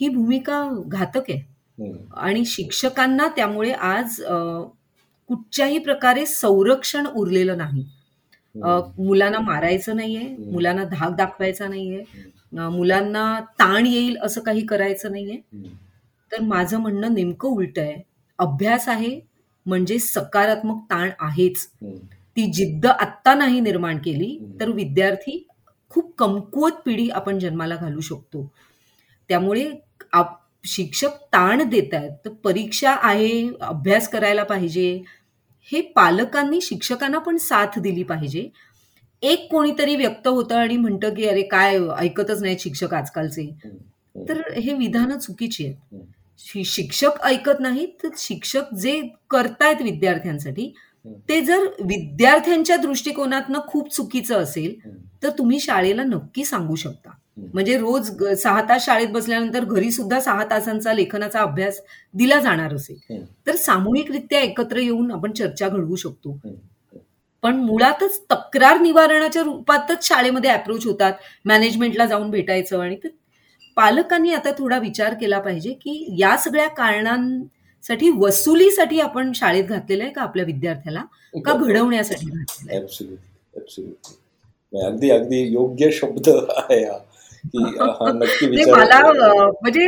ही 0.00 0.08
भूमिका 0.08 0.62
घातक 0.86 1.30
आहे. 1.30 1.42
आणि 2.16 2.44
शिक्षकांना 2.46 3.28
त्यामुळे 3.36 3.70
आज 3.72 4.20
कुठच्याही 5.30 5.78
प्रकारे 5.78 6.24
संरक्षण 6.26 7.06
उरलेलं 7.06 7.58
नाही. 7.58 7.84
मुलांना 8.98 9.38
मारायचं 9.40 9.96
नाहीये 9.96 10.28
मुलांना 10.50 10.84
धाक 10.90 11.16
दाखवायचा 11.16 11.68
नाहीये 11.68 12.04
मुलांना 12.68 13.40
ताण 13.58 13.86
येईल 13.86 14.16
असं 14.22 14.40
काही 14.40 14.64
करायचं 14.66 15.10
नाहीये. 15.12 15.36
तर 16.30 16.40
माझं 16.42 16.78
म्हणणं 16.78 17.14
नेमकं 17.14 17.48
उलट 17.48 17.78
आहे. 17.78 17.96
अभ्यास 18.38 18.88
आहे 18.88 19.18
म्हणजे 19.66 19.98
सकारात्मक 19.98 20.82
ताण 20.90 21.10
आहेच. 21.20 21.66
ती 22.36 22.46
जिद्द 22.52 22.86
आत्ता 22.86 23.34
नाही 23.34 23.60
निर्माण 23.60 23.98
केली 23.98 24.36
तर 24.60 24.70
विद्यार्थी 24.70 25.42
खूप 25.90 26.12
कमकुवत 26.18 26.80
पिढी 26.84 27.08
आपण 27.10 27.38
जन्माला 27.38 27.76
घालू 27.76 28.00
शकतो. 28.00 28.50
त्यामुळे 29.30 29.70
शिक्षक 30.64 31.16
ताण 31.32 31.62
देत 31.68 31.94
आहेत 31.94 32.10
तर 32.24 32.30
परीक्षा 32.44 32.94
आहे 33.02 33.48
अभ्यास 33.60 34.08
करायला 34.08 34.42
पाहिजे 34.44 35.02
हे 35.72 35.80
पालकांनी 35.80 36.60
शिक्षकांना 36.60 37.18
पण 37.18 37.36
साथ 37.36 37.78
दिली 37.78 38.02
पाहिजे. 38.02 38.48
एक 39.22 39.48
कोणीतरी 39.50 39.96
व्यक्त 39.96 40.28
होतं 40.28 40.56
आणि 40.56 40.76
म्हणतं 40.76 41.14
की 41.14 41.24
अरे 41.24 41.42
काय 41.42 41.78
ऐकतच 41.98 42.42
नाहीत 42.42 42.56
शिक्षक 42.60 42.94
आजकालचे. 42.94 43.54
तर 44.28 44.52
हे 44.52 44.74
विधानं 44.74 45.18
चुकीची 45.18 45.66
आहेत. 45.66 45.98
शिक्षक 46.64 47.22
ऐकत 47.24 47.60
नाहीत 47.60 47.88
तर 48.02 48.08
शिक्षक 48.18 48.74
जे 48.74 49.02
करतायत 49.30 49.82
विद्यार्थ्यांसाठी 49.82 50.74
ते 51.28 51.40
जर 51.40 51.64
विद्यार्थ्यांच्या 51.80 52.76
दृष्टिकोनातनं 52.76 53.58
खूप 53.68 53.92
चुकीचं 53.94 54.42
असेल 54.42 54.74
तर 55.22 55.30
तुम्ही 55.38 55.60
शाळेला 55.60 56.02
नक्की 56.02 56.44
सांगू 56.44 56.74
शकता. 56.74 57.10
म्हणजे 57.54 57.76
रोज 57.78 58.10
सहा 58.38 58.62
तास 58.68 58.84
शाळेत 58.84 59.08
बसल्यानंतर 59.08 59.64
घरी 59.64 59.90
सुद्धा 59.90 60.20
सहा 60.20 60.44
तासांचा 60.50 60.92
लेखनाचा 60.92 61.40
अभ्यास 61.40 61.80
दिला 62.14 62.38
जाणार 62.40 62.74
असेल. 62.74 63.22
तर 63.46 63.56
सामूहिकरित्या 63.56 64.40
एकत्र 64.40 64.78
येऊन 64.78 65.10
आपण 65.12 65.32
चर्चा 65.32 65.68
घडवू 65.68 65.96
शकतो. 65.96 66.38
पण 67.42 67.56
मुळातच 67.56 68.20
तक्रार 68.32 68.80
निवारणाच्या 68.80 69.42
रूपातच 69.42 70.08
शाळेमध्ये 70.08 70.50
अप्रोच 70.50 70.86
होतात. 70.86 71.12
मॅनेजमेंटला 71.44 72.06
जाऊन 72.06 72.30
भेटायचं 72.30 72.80
आणि 72.80 72.96
पालकांनी 73.76 74.32
आता 74.32 74.50
थोडा 74.58 74.78
विचार 74.78 75.14
केला 75.14 75.38
पाहिजे 75.38 75.72
की 75.72 76.16
या 76.18 76.36
सगळ्या 76.36 76.68
कारणांसाठी 77.84 78.10
वसुलीसाठी 78.18 79.00
आपण 79.00 79.32
शाळेत 79.34 79.64
घातलेलं 79.64 80.02
आहे 80.04 80.12
का 80.12 80.22
आपल्या 80.22 80.44
विद्यार्थ्याला? 80.44 81.02
का 81.44 81.52
घडवण्यासाठी 81.52 82.26
घातलेलं 82.26 82.86
अगदी 84.86 85.10
अगदी 85.10 85.40
योग्य 85.52 85.90
शब्द 85.90 86.28
आहे 86.28 86.84
मला 88.70 88.98
म्हणजे 89.52 89.86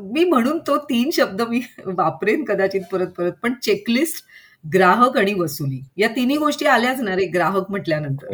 मी 0.00 0.24
म्हणून 0.24 0.58
तो 0.58 0.76
तीन 0.80 1.10
शब्द 1.12 1.42
मी 1.42 1.60
वापरेन 1.86 2.44
कदाचित 2.44 2.80
परत 2.92 3.06
परत 3.18 3.32
पण 3.42 3.54
चेकलिस्ट 3.62 4.24
ग्राहक 4.64 5.16
आणि 5.16 5.32
वसुली 5.34 5.80
या 5.96 6.08
तिन्ही 6.08 6.36
गोष्टी 6.36 6.66
आल्याच 6.66 7.00
ना 7.00 7.16
रे 7.16 7.24
ग्राहक 7.26 7.70
म्हटल्यानंतर. 7.70 8.26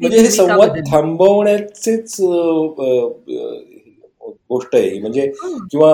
म्हणजे 0.00 0.18
हे 0.18 0.26
संवाद 0.30 0.78
थांबवण्याचेच 0.90 2.16
गोष्ट 4.50 4.74
आहे. 4.76 4.98
म्हणजे 5.00 5.26
किंवा 5.70 5.92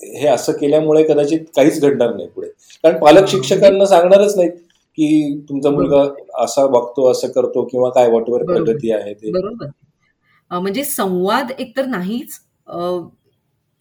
हे 0.00 0.26
असं 0.28 0.52
केल्यामुळे 0.52 1.02
कदाचित 1.04 1.40
काहीच 1.56 1.80
घडणार 1.80 2.14
नाही 2.14 2.28
पुढे. 2.28 2.48
कारण 2.84 2.98
पालक 3.00 3.28
शिक्षकांना 3.28 3.86
सांगणारच 3.86 4.36
नाहीत 4.36 4.52
की 4.98 5.38
तुमचा 5.48 5.70
मुलगा 5.70 6.02
असा 6.42 6.64
वागतो 6.64 7.10
असं 7.10 7.28
करतो 7.30 7.64
किंवा 7.70 7.90
काय 7.90 8.08
वॉटवर 8.10 8.44
पद्धती 8.46 8.92
आहे 8.92 9.14
ते. 9.14 9.30
बरोबर. 9.32 9.66
म्हणजे 10.50 10.84
संवाद 10.84 11.50
एकतर 11.58 11.86
नाहीच 11.86 12.38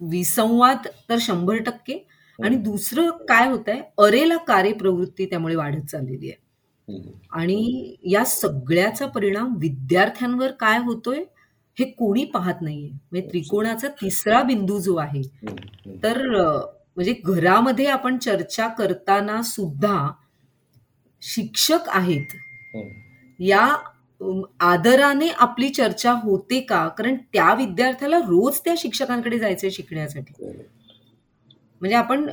विसंवाद 0.01 0.87
तर 1.09 1.17
शंभर 1.21 1.57
टक्के. 1.65 2.03
आणि 2.39 2.55
दुसरं 2.55 3.09
काय 3.27 3.47
होत 3.49 3.69
आहे 3.69 3.81
अरेला 3.97 4.37
कार्यप्रवृत्ती 4.47 5.25
त्यामुळे 5.25 5.55
वाढत 5.55 5.85
चाललेली 5.91 6.29
आहे. 6.29 6.43
आणि 7.31 7.95
या 8.11 8.23
सगळ्याचा 8.25 9.05
परिणाम 9.05 9.53
विद्यार्थ्यांवर 9.59 10.51
काय 10.59 10.79
होतोय 10.85 11.23
हे 11.77 11.85
कोणी 11.91 12.23
पाहत 12.33 12.61
नाहीये. 12.61 12.89
म्हणजे 13.11 13.27
त्रिकोणाचा 13.29 13.87
तिसरा 14.01 14.41
बिंदू 14.43 14.79
जो 14.79 14.95
आहे 14.97 15.21
तर 16.03 16.21
म्हणजे 16.97 17.13
घरामध्ये 17.25 17.85
आपण 17.87 18.17
चर्चा 18.17 18.67
करताना 18.77 19.41
सुद्धा 19.43 20.07
शिक्षक 21.21 21.89
आहेत. 21.89 22.35
या 23.39 23.65
आदराने 24.61 25.27
आपली 25.37 25.69
चर्चा 25.69 26.11
होते 26.23 26.59
का? 26.59 26.87
कारण 26.87 27.15
त्या 27.33 27.53
विद्यार्थ्याला 27.53 28.17
रोज 28.19 28.59
त्या 28.65 28.73
शिक्षकांकडे 28.77 29.39
जायचंय 29.39 29.69
शिकण्यासाठी. 29.69 30.33
म्हणजे 31.81 31.95
आपण 31.95 32.25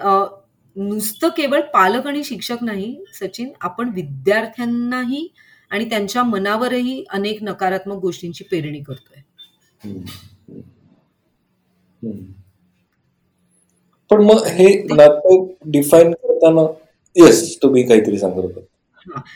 नुसतं 0.76 1.28
केवळ 1.28 1.60
पालक 1.72 2.06
आणि 2.06 2.22
शिक्षक 2.24 2.62
नाही 2.62 2.94
सचिन 3.14 3.48
आपण 3.60 3.88
विद्यार्थ्यांनाही 3.94 5.26
आणि 5.70 5.88
त्यांच्या 5.90 6.22
मनावरही 6.22 7.02
अनेक 7.10 7.42
नकारात्मक 7.42 7.96
गोष्टींची 7.96 8.44
पेरणी 8.50 8.80
करतोय. 8.82 9.20
पण 14.10 14.22
मग 14.24 14.46
हे 14.46 14.66
नातं 14.84 15.46
डिफाईन 15.70 16.12
करताना 16.12 16.62
येस 17.16 17.56
तुम्ही 17.62 17.82
काहीतरी 17.82 18.18
सांगत 18.18 18.36
होता. 18.36 18.60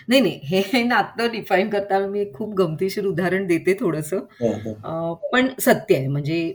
नाही 0.08 0.20
नाही 0.20 0.60
हे 0.64 0.82
नातं 0.82 1.30
डिफाईन 1.32 1.70
करताना 1.70 2.06
मी 2.06 2.24
खूप 2.34 2.54
गमतीशीर 2.54 3.06
उदाहरण 3.06 3.46
देते 3.46 3.74
थोडस. 3.80 4.10
पण 5.32 5.48
सत्य 5.60 5.96
आहे 5.96 6.06
म्हणजे 6.08 6.52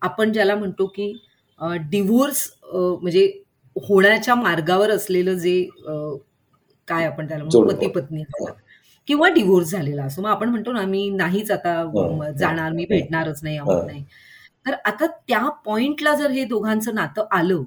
आपण 0.00 0.32
ज्याला 0.32 0.54
म्हणतो 0.54 0.86
की 0.86 1.12
डिव्होर्स 1.90 2.50
म्हणजे 2.72 3.26
होण्याच्या 3.76 4.34
मार्गावर 4.34 4.90
असलेलं 4.90 5.34
जे 5.34 5.62
काय 6.88 7.04
आपण 7.06 7.28
त्याला 7.28 7.44
म्हणतो 7.44 7.62
पती 7.68 7.86
पत्नी 7.86 8.22
किंवा 9.08 9.28
डिव्होर्स 9.28 9.70
झालेला 9.70 10.02
असो. 10.04 10.22
मग 10.22 10.28
आपण 10.30 10.48
म्हणतो 10.48 10.72
ना 10.72 10.82
मी 10.86 11.08
नाहीच 11.10 11.50
आता 11.50 12.30
जाणार 12.38 12.72
मी 12.72 12.84
भेटणारच 12.88 13.40
नाही 13.42 13.56
अमुक 13.58 13.84
नाही. 13.86 14.04
तर 14.66 14.74
आता 14.84 15.06
त्या 15.06 15.48
पॉइंटला 15.64 16.14
जर 16.14 16.30
हे 16.30 16.44
दोघांचं 16.44 16.94
नातं 16.94 17.26
आलं 17.32 17.62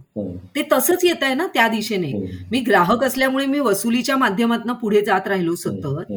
ते 0.56 0.62
तसंच 0.72 1.06
येत 1.06 1.24
आहे 1.24 1.34
ना 1.34 1.48
त्या 1.54 1.68
दिशेने. 1.68 2.12
मी 2.52 2.60
ग्राहक 2.68 3.04
असल्यामुळे 3.04 3.46
मी 3.46 3.60
वसुलीच्या 3.60 4.18
माध्यमातून 4.18 4.74
पुढे 4.74 5.02
जात 5.06 5.28
राहिलो 5.28 5.56
सतत. 5.56 6.12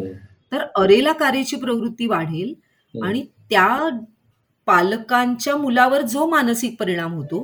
तर 0.53 0.65
अरेला 0.77 1.13
कार्याची 1.13 1.57
प्रवृत्ती 1.57 2.07
वाढेल 2.07 2.53
आणि 2.95 3.23
त्या 3.51 3.89
पालकांच्या 4.67 5.57
मुलावर 5.57 6.03
जो 6.03 6.27
मानसिक 6.27 6.77
परिणाम 6.79 7.13
होतो 7.15 7.39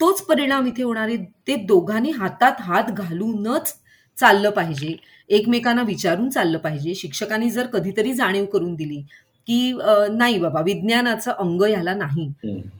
तोच 0.00 0.20
परिणाम 0.22 0.66
इथे 0.66 0.82
होणारे 0.82 1.16
ते 1.46 1.54
दोघांनी 1.66 2.10
हातात 2.10 2.60
हात 2.60 2.90
घालूनच 2.90 3.72
चाललं 4.18 4.50
पाहिजे. 4.50 4.96
एकमेकांना 5.28 5.82
विचारून 5.82 6.28
चाललं 6.30 6.58
पाहिजे. 6.58 6.94
शिक्षकांनी 6.94 7.50
जर 7.50 7.66
कधीतरी 7.72 8.12
जाणीव 8.14 8.44
करून 8.52 8.74
दिली 8.74 9.02
की 9.48 9.72
नाही 10.12 10.38
बाबा 10.38 10.60
विज्ञानाचं 10.62 11.32
अंग 11.32 11.62
ह्याला 11.62 11.94
नाही. 11.94 12.26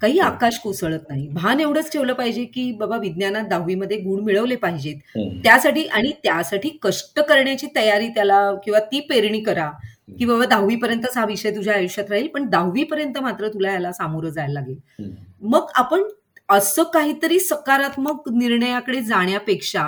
काही 0.00 0.18
आकाश 0.20 0.58
कोसळत 0.58 1.08
नाही. 1.08 1.26
भान 1.28 1.60
एवढंच 1.60 1.90
ठेवलं 1.92 2.12
पाहिजे 2.12 2.44
की 2.44 2.70
बाबा 2.78 2.96
विज्ञानात 2.96 3.44
दहावीमध्ये 3.50 3.96
गुण 4.00 4.20
मिळवले 4.24 4.56
पाहिजेत. 4.56 4.96
त्यासाठी 5.44 5.84
आणि 5.86 6.10
त्यासाठी 6.24 6.76
कष्ट 6.82 7.20
करण्याची 7.20 7.66
तयारी 7.76 8.08
त्याला 8.08 8.40
किंवा 8.64 8.80
ती 8.92 9.00
पेरणी 9.00 9.40
करा 9.40 9.70
की 10.18 10.24
बाबा 10.24 10.44
दहावी 10.46 10.76
पर्यंतच 10.76 11.16
हा 11.16 11.24
विषय 11.24 11.50
तुझ्या 11.56 11.74
आयुष्यात 11.74 12.10
राहील 12.10 12.26
पण 12.34 12.48
दहावी 12.50 12.84
पर्यंत 12.84 13.18
मात्र 13.22 13.48
तुला 13.48 13.72
याला 13.72 13.92
सामोरं 13.92 14.30
जायला 14.30 14.52
लागेल. 14.52 15.10
मग 15.42 15.66
आपण 15.74 16.02
असं 16.48 16.82
काहीतरी 16.84 17.38
सकारात्मक 17.38 18.28
निर्णयाकडे 18.32 19.00
जाण्यापेक्षा 19.00 19.82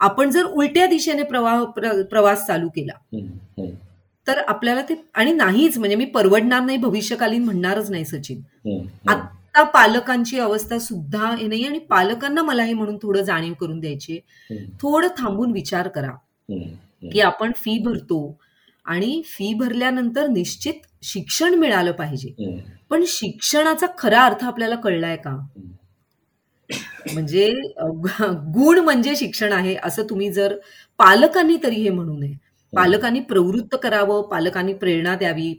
आपण 0.00 0.30
जर 0.30 0.44
उलट्या 0.44 0.86
दिशेने 0.86 1.22
प्रवाह 1.22 1.64
प्रवास 2.10 2.46
चालू 2.46 2.68
केला 2.68 2.92
तर 4.26 4.38
आपल्याला 4.48 4.82
ते 4.82 4.94
आणि 5.14 5.32
नाहीच 5.32 5.78
म्हणजे 5.78 5.96
मी 5.96 6.04
परवडणार 6.04 6.60
नाही 6.60 6.78
भविष्यकालीन 6.78 7.44
म्हणणारच 7.44 7.90
नाही 7.90 8.04
सचिन. 8.04 8.40
आता 9.08 9.62
पालकांची 9.64 10.38
अवस्था 10.40 10.78
सुद्धा 10.78 11.30
हे 11.36 11.46
नाही 11.46 11.64
आणि 11.64 11.78
पालकांना 11.78 12.42
मला 12.42 12.62
हे 12.62 12.72
म्हणून 12.72 12.96
थोडं 13.02 13.22
जाणीव 13.22 13.52
करून 13.52 13.80
द्यायची 13.80 14.18
थोडं 14.80 15.08
थांबून 15.18 15.52
विचार 15.52 15.88
करा 15.88 16.12
की 17.12 17.20
आपण 17.20 17.52
फी 17.56 17.78
भरतो 17.78 18.38
आणि 18.86 19.22
फी 19.26 19.52
भरल्यानंतर 19.54 20.26
निश्चित 20.26 20.86
शिक्षण 21.02 21.54
मिळालं 21.54 21.92
पाहिजे. 21.92 22.28
पण 22.90 23.04
शिक्षणाचा 23.06 23.86
खरा 23.98 24.24
अर्थ 24.24 24.44
आपल्याला 24.44 24.74
कळलाय 24.74 25.16
का? 25.16 25.36
म्हणजे 27.12 27.48
गुण 28.54 28.78
म्हणजे 28.78 29.14
शिक्षण 29.16 29.52
आहे 29.52 29.74
असं 29.84 30.02
तुम्ही 30.10 30.30
जर 30.32 30.54
पालकांनी 30.98 31.56
तरी 31.62 31.82
हे 31.82 31.90
म्हणू 31.90 32.16
नये. 32.18 32.34
पालकांनी 32.72 33.20
प्रवृत्त 33.20 33.76
करावं 33.82 34.22
पालकांनी 34.30 34.72
प्रेरणा 34.74 35.14
द्यावी 35.16 35.52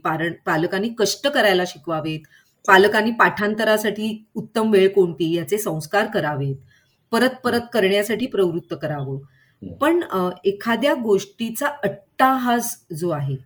पालकांनी 0.46 0.88
कष्ट 0.98 1.26
करायला 1.28 1.64
शिकवावेत 1.66 2.20
पालकांनी 2.64 3.10
पाठांतरासाठी 3.10 4.16
उत्तम 4.34 4.70
वेळ 4.72 4.88
कोणती 4.88 5.32
याचे 5.34 5.58
संस्कार 5.58 6.06
करावेत. 6.14 6.56
परत 7.12 7.30
परत 7.44 7.60
करण्यासाठी 7.72 8.26
प्रवृत्त 8.26 8.74
करावं. 8.82 9.18
पण 9.80 10.00
एखाद्या 10.44 10.94
गोष्टीचा 10.94 11.66
अट्टाहास 11.84 12.76
जो 12.98 13.10
आहे 13.10 13.36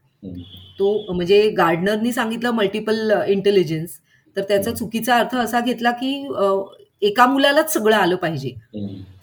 तो 0.79 1.13
म्हणजे 1.13 1.49
गार्डनरनी 1.51 2.13
सांगितलं 2.13 2.51
मल्टिपल 2.51 3.13
इंटेलिजन्स 3.29 3.99
तर 4.37 4.43
त्याचा 4.43 4.71
चुकीचा 4.71 5.17
अर्थ 5.17 5.35
असा 5.37 5.61
घेतला 5.61 5.91
की 5.91 6.13
एका 7.03 7.27
मुलालाच 7.27 7.73
सगळं 7.73 7.97
आलं 7.97 8.17
पाहिजे. 8.17 8.51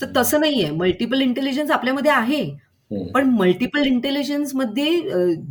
तर 0.01 0.07
तसं 0.17 0.39
नाहीये. 0.39 0.69
मल्टिपल 0.71 1.21
इंटेलिजन्स 1.21 1.71
आपल्यामध्ये 1.71 2.11
आहे. 2.11 2.43
पण 3.13 3.29
मल्टिपल 3.29 3.85
इंटेलिजन्समध्ये 3.85 4.89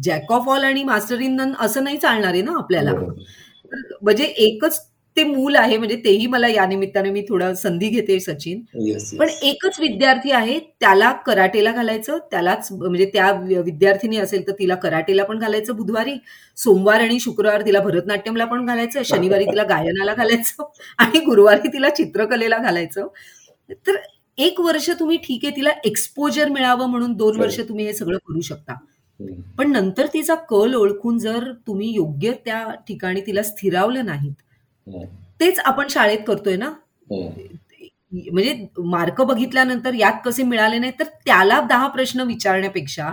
जॅक 0.04 0.32
ऑफ 0.32 0.48
ऑल 0.48 0.64
आणि 0.64 0.82
मास्टर 0.84 1.20
इन 1.20 1.36
नन 1.36 1.52
असं 1.60 1.84
नाही 1.84 1.96
चालणार 1.98 2.32
आहे 2.32 2.42
ना 2.42 2.52
आपल्याला. 2.58 2.92
म्हणजे 4.02 4.24
एकच 4.24 4.80
ते 5.16 5.22
मूल 5.24 5.56
आहे 5.56 5.76
म्हणजे 5.76 5.96
तेही 5.96 6.26
मला 6.26 6.48
या 6.48 6.64
निमित्ताने 6.66 7.10
मी 7.10 7.22
थोडा 7.22 7.52
संधी 7.54 7.88
घेते 7.88 8.18
सचिन. 8.20 8.60
पण 9.18 9.28
एकच 9.42 9.80
विद्यार्थी 9.80 10.30
आहे 10.30 10.58
त्याला 10.80 11.10
कराटेला 11.26 11.72
घालायचं 11.72 12.18
त्यालाच 12.30 12.68
म्हणजे 12.72 13.06
त्या 13.12 13.30
विद्यार्थिनी 13.64 14.16
असेल 14.18 14.46
तर 14.46 14.52
तिला 14.58 14.74
कराटेला 14.74 15.24
पण 15.24 15.38
घालायचं 15.38 15.76
बुधवारी 15.76 16.14
सोमवार 16.58 17.00
आणि 17.00 17.18
शुक्रवार 17.20 17.62
तिला 17.66 17.80
भरतनाट्यमला 17.80 18.44
पण 18.44 18.64
घालायचं 18.66 19.02
शनिवारी 19.04 19.44
तिला 19.44 19.64
गायनाला 19.64 20.14
घालायचं 20.14 20.62
आणि 20.98 21.24
गुरुवारी 21.24 21.68
तिला 21.68 21.90
चित्रकलेला 21.90 22.58
घालायचं. 22.58 23.06
तर 23.86 23.96
एक 24.38 24.60
वर्ष 24.60 24.88
तुम्ही 25.00 25.16
ठीक 25.24 25.44
आहे 25.44 25.56
तिला 25.56 25.70
एक्सपोजर 25.84 26.48
मिळावं 26.48 26.86
म्हणून 26.86 27.12
दोन 27.12 27.40
वर्ष 27.40 27.58
तुम्ही 27.60 27.86
हे 27.86 27.92
सगळं 27.92 28.18
करू 28.18 28.40
शकता. 28.40 28.74
पण 29.58 29.70
नंतर 29.72 30.06
तिचा 30.06 30.34
कल 30.48 30.74
ओळखून 30.74 31.18
जर 31.18 31.50
तुम्ही 31.66 31.92
योग्य 31.94 32.32
त्या 32.44 32.64
ठिकाणी 32.88 33.20
तिला 33.20 33.42
स्थिरावलं 33.42 34.04
नाहीत 34.06 34.32
तेच 35.40 35.58
आपण 35.58 35.88
शाळेत 35.90 36.18
करतोय 36.26 36.56
ना? 36.56 36.72
म्हणजे 38.12 38.66
मार्क 38.78 39.20
बघितल्यानंतर 39.22 39.94
यात 39.94 40.20
कसे 40.24 40.42
मिळाले 40.42 40.78
नाही 40.78 40.92
तर 40.98 41.04
त्याला 41.26 41.60
दहा 41.68 41.86
प्रश्न 41.88 42.20
विचारण्यापेक्षा 42.26 43.10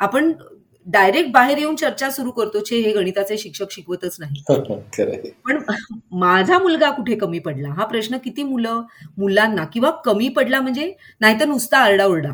आपण 0.00 0.32
डायरेक्ट 0.86 1.30
बाहेर 1.32 1.58
येऊन 1.58 1.74
चर्चा 1.76 2.10
सुरू 2.10 2.30
करतो 2.30 2.60
छे 2.64 2.76
हे 2.82 2.92
गणिताचे 2.92 3.36
शिक्षक 3.38 3.72
शिकवतच 3.72 4.16
नाही. 4.20 4.42
पण 5.44 5.58
माझा 6.18 6.58
मुलगा 6.58 6.90
कुठे 6.90 7.14
कमी 7.16 7.38
पडला? 7.38 7.68
हा 7.68 7.84
प्रश्न 7.84 8.16
किती 8.24 8.42
मुलं 8.42 8.82
मुलांना 9.18 9.64
किंवा 9.72 9.90
कमी 10.04 10.28
पडला 10.36 10.60
म्हणजे 10.60 10.92
नाहीतर 11.20 11.46
नुसता 11.46 11.78
आरडाओरडा. 11.78 12.32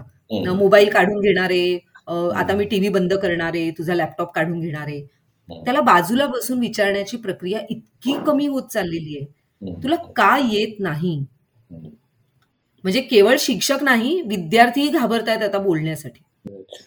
मोबाईल 0.52 0.88
काढून 0.90 1.20
घेणारे 1.20 1.64
आता 2.08 2.54
मी 2.56 2.64
टीव्ही 2.64 2.88
बंद 2.88 3.12
करणारे 3.14 3.70
तुझा 3.78 3.94
लॅपटॉप 3.94 4.32
काढून 4.34 4.60
घेणारे. 4.60 5.00
त्याला 5.48 5.80
बाजूला 5.80 6.26
बसून 6.26 6.58
विचारण्याची 6.58 7.16
प्रक्रिया 7.16 7.60
इतकी 7.70 8.12
कमी 8.26 8.46
होत 8.46 8.62
चाललेली 8.72 9.16
आहे. 9.18 9.72
तुला 9.82 9.96
का 10.16 10.36
येत 10.52 10.80
नाही? 10.80 11.18
म्हणजे 12.84 13.00
केवळ 13.00 13.36
शिक्षक 13.38 13.82
नाही 13.82 14.20
विद्यार्थी 14.22 14.88
घाबरतायत 14.88 15.42
आता 15.42 15.58
बोलण्यासाठी. 15.58 16.20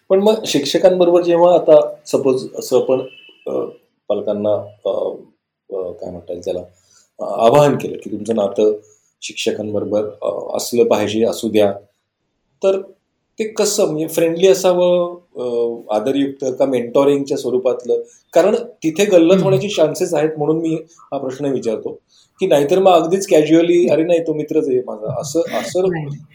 पण 0.10 0.20
मग 0.20 0.43
शिक्षकांबरोबर 0.46 1.22
जेव्हा 1.24 1.54
आता 1.56 1.80
सपोज 2.06 2.48
असं 2.60 2.78
आपण 2.78 3.00
पालकांना 4.10 4.56
काय 5.70 6.10
म्हणता 6.12 6.32
येईल 6.32 6.43
त्याला 6.46 6.62
आवाहन 7.20 7.78
केलं 7.78 7.98
की 8.04 8.12
तुमचं 8.12 8.36
नातं 8.36 8.74
शिक्षकांबरोबर 9.22 10.10
असलं 10.58 10.88
पाहिजे 10.88 11.24
असू 11.26 11.50
द्या. 11.50 11.72
तर 12.62 12.82
ते 13.39 13.43
कसं 13.58 13.86
म्हणजे 13.86 14.08
फ्रेंडली 14.08 14.47
असावं 14.47 15.82
आदरयुक्त 15.95 16.43
का 16.60 16.65
मेंटॉरिंगच्या 16.65 17.38
स्वरूपातलं? 17.38 18.02
कारण 18.34 18.56
तिथे 18.84 19.06
गल्लत 19.12 19.41
होण्याचे 19.43 19.67
चान्सेस 19.69 20.13
आहेत 20.13 20.38
म्हणून 20.38 20.60
मी 20.62 20.73
हा 21.12 21.17
प्रश्न 21.17 21.52
विचारतो. 21.54 21.91
की 22.41 22.47
नाहीतर 22.47 22.80
मग 22.80 22.91
अगदीच 22.93 23.28
कॅज्युअली 23.28 23.88
अरे 23.89 24.04
नाही 24.04 24.19
तो 24.28 24.34
मित्रच 24.34 24.67
आहे 24.69 24.80
माझा. 24.88 25.13
असं 25.21 25.58
असं 25.60 25.88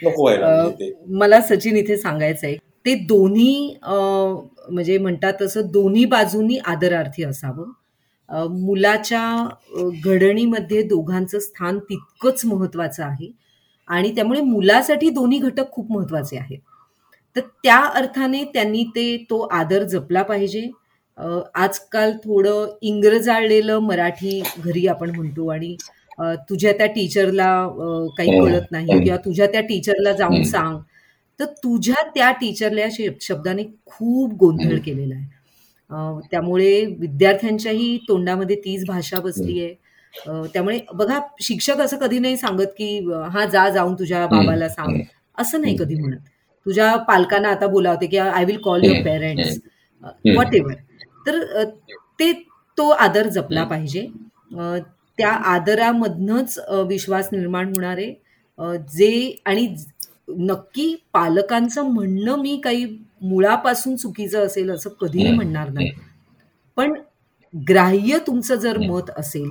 नको 0.05 0.23
व्हायला 0.23 0.47
म्हणजे 0.57 0.93
मला 1.19 1.41
सचिन 1.49 1.77
इथे 1.77 1.97
सांगायचं 1.97 2.47
आहे 2.47 2.57
ते 2.87 2.95
दोन्ही 3.09 3.75
म्हणजे 3.85 4.97
म्हणतात 4.99 5.33
तसं 5.41 5.67
दोन्ही 5.73 6.05
बाजूनी 6.05 6.57
आदरार्थी 6.67 7.25
असावं. 7.25 7.71
मुलाच्या 8.51 9.23
घडणीमध्ये 10.05 10.83
दोघांचं 10.83 11.39
स्थान 11.39 11.79
तितकंच 11.81 12.45
महत्वाचं 12.45 13.05
आहे. 13.05 13.31
आणि 13.89 14.11
त्यामुळे 14.15 14.41
मुलासाठी 14.41 15.09
दोन्ही 15.11 15.39
घटक 15.39 15.71
खूप 15.73 15.91
महत्त्वाचे 15.93 16.37
आहेत. 16.39 16.59
तर 17.37 17.41
त्या 17.63 17.77
अर्थाने 17.97 18.45
त्यांनी 18.55 18.85
ते 18.97 19.17
तो 19.31 19.39
आदर 19.53 19.83
जपला 19.89 20.23
पाहिजे. 20.23 20.69
आजकाल 21.55 22.13
थोडं 22.25 22.77
इंग्रजाळलेलं 22.83 23.79
मराठी 23.81 24.41
घरी 24.59 24.87
आपण 24.87 25.11
म्हणतो 25.17 25.47
आणि 25.49 25.77
तुझ्या 26.49 26.73
त्या 26.79 26.87
टीचरला 26.87 27.51
काही 28.19 28.39
कळत 28.41 28.71
नाही 28.73 28.87
किंवा 29.03 29.17
तुझ्या 29.25 29.47
त्या 29.53 29.61
टीचरला 29.69 30.13
जाऊन 30.13 30.43
सांग. 30.45 30.79
तर 31.41 31.45
तुझ्या 31.65 32.03
त्या 32.15 32.31
टीचरला 32.41 32.81
या 32.81 33.11
शब्दाने 33.21 33.63
खूप 33.87 34.35
गोंधळ 34.41 34.79
केलेला 34.85 35.15
आहे. 35.15 35.27
त्यामुळे 36.31 36.85
विद्यार्थ्यांच्याही 36.99 37.97
तोंडामध्ये 38.09 38.57
तीच 38.57 38.85
भाषा 38.87 39.21
बसली 39.21 39.61
आहे. 39.65 39.75
त्यामुळे 40.55 40.79
बघा 40.95 41.19
शिक्षक 41.43 41.81
असं 41.81 41.97
कधी 41.99 42.19
नाही 42.19 42.37
सांगत 42.37 42.73
की 42.79 42.99
हा 43.33 43.45
जा 43.45 43.69
जाऊन 43.71 43.95
तुझ्या 43.99 44.27
बाबाला 44.27 44.69
सांग. 44.69 45.01
असं 45.39 45.61
नाही 45.61 45.77
कधी 45.79 45.95
म्हणत. 45.95 46.19
तुझ्या 46.67 46.95
पालकांना 47.09 47.49
आता 47.51 47.67
बोलावते 47.67 48.07
की 48.07 48.17
I 48.19 48.45
will 48.45 48.59
call 48.65 48.85
your 48.85 49.03
parents 49.05 49.59
whatever 50.55 50.75
तर 51.27 51.65
ते 52.21 52.33
तो 52.79 52.89
आदर 52.91 53.27
जपला 53.29 53.65
पाहिजे. 53.65 54.07
त्या 55.19 55.31
आदरामधनच 55.31 56.59
विश्वास 56.89 57.29
निर्माण 57.33 57.69
होणारे 57.69 58.13
जे 58.95 59.37
आणि 59.47 59.67
नक्की 60.29 60.95
पालकांचं 61.13 61.83
म्हणणं 61.85 62.37
मी 62.41 62.57
काही 62.65 62.85
मुळापासून 63.23 63.97
चुकीचं 63.97 64.47
असेल 64.47 64.71
असं 64.71 64.91
कधीही 65.01 65.33
म्हणणार 65.35 65.69
नाही. 65.71 65.91
पण 66.77 66.93
ग्राह्य 67.55 68.19
तुमचं 68.27 68.55
जर 68.57 68.79
मत 68.81 69.11
असेल 69.17 69.51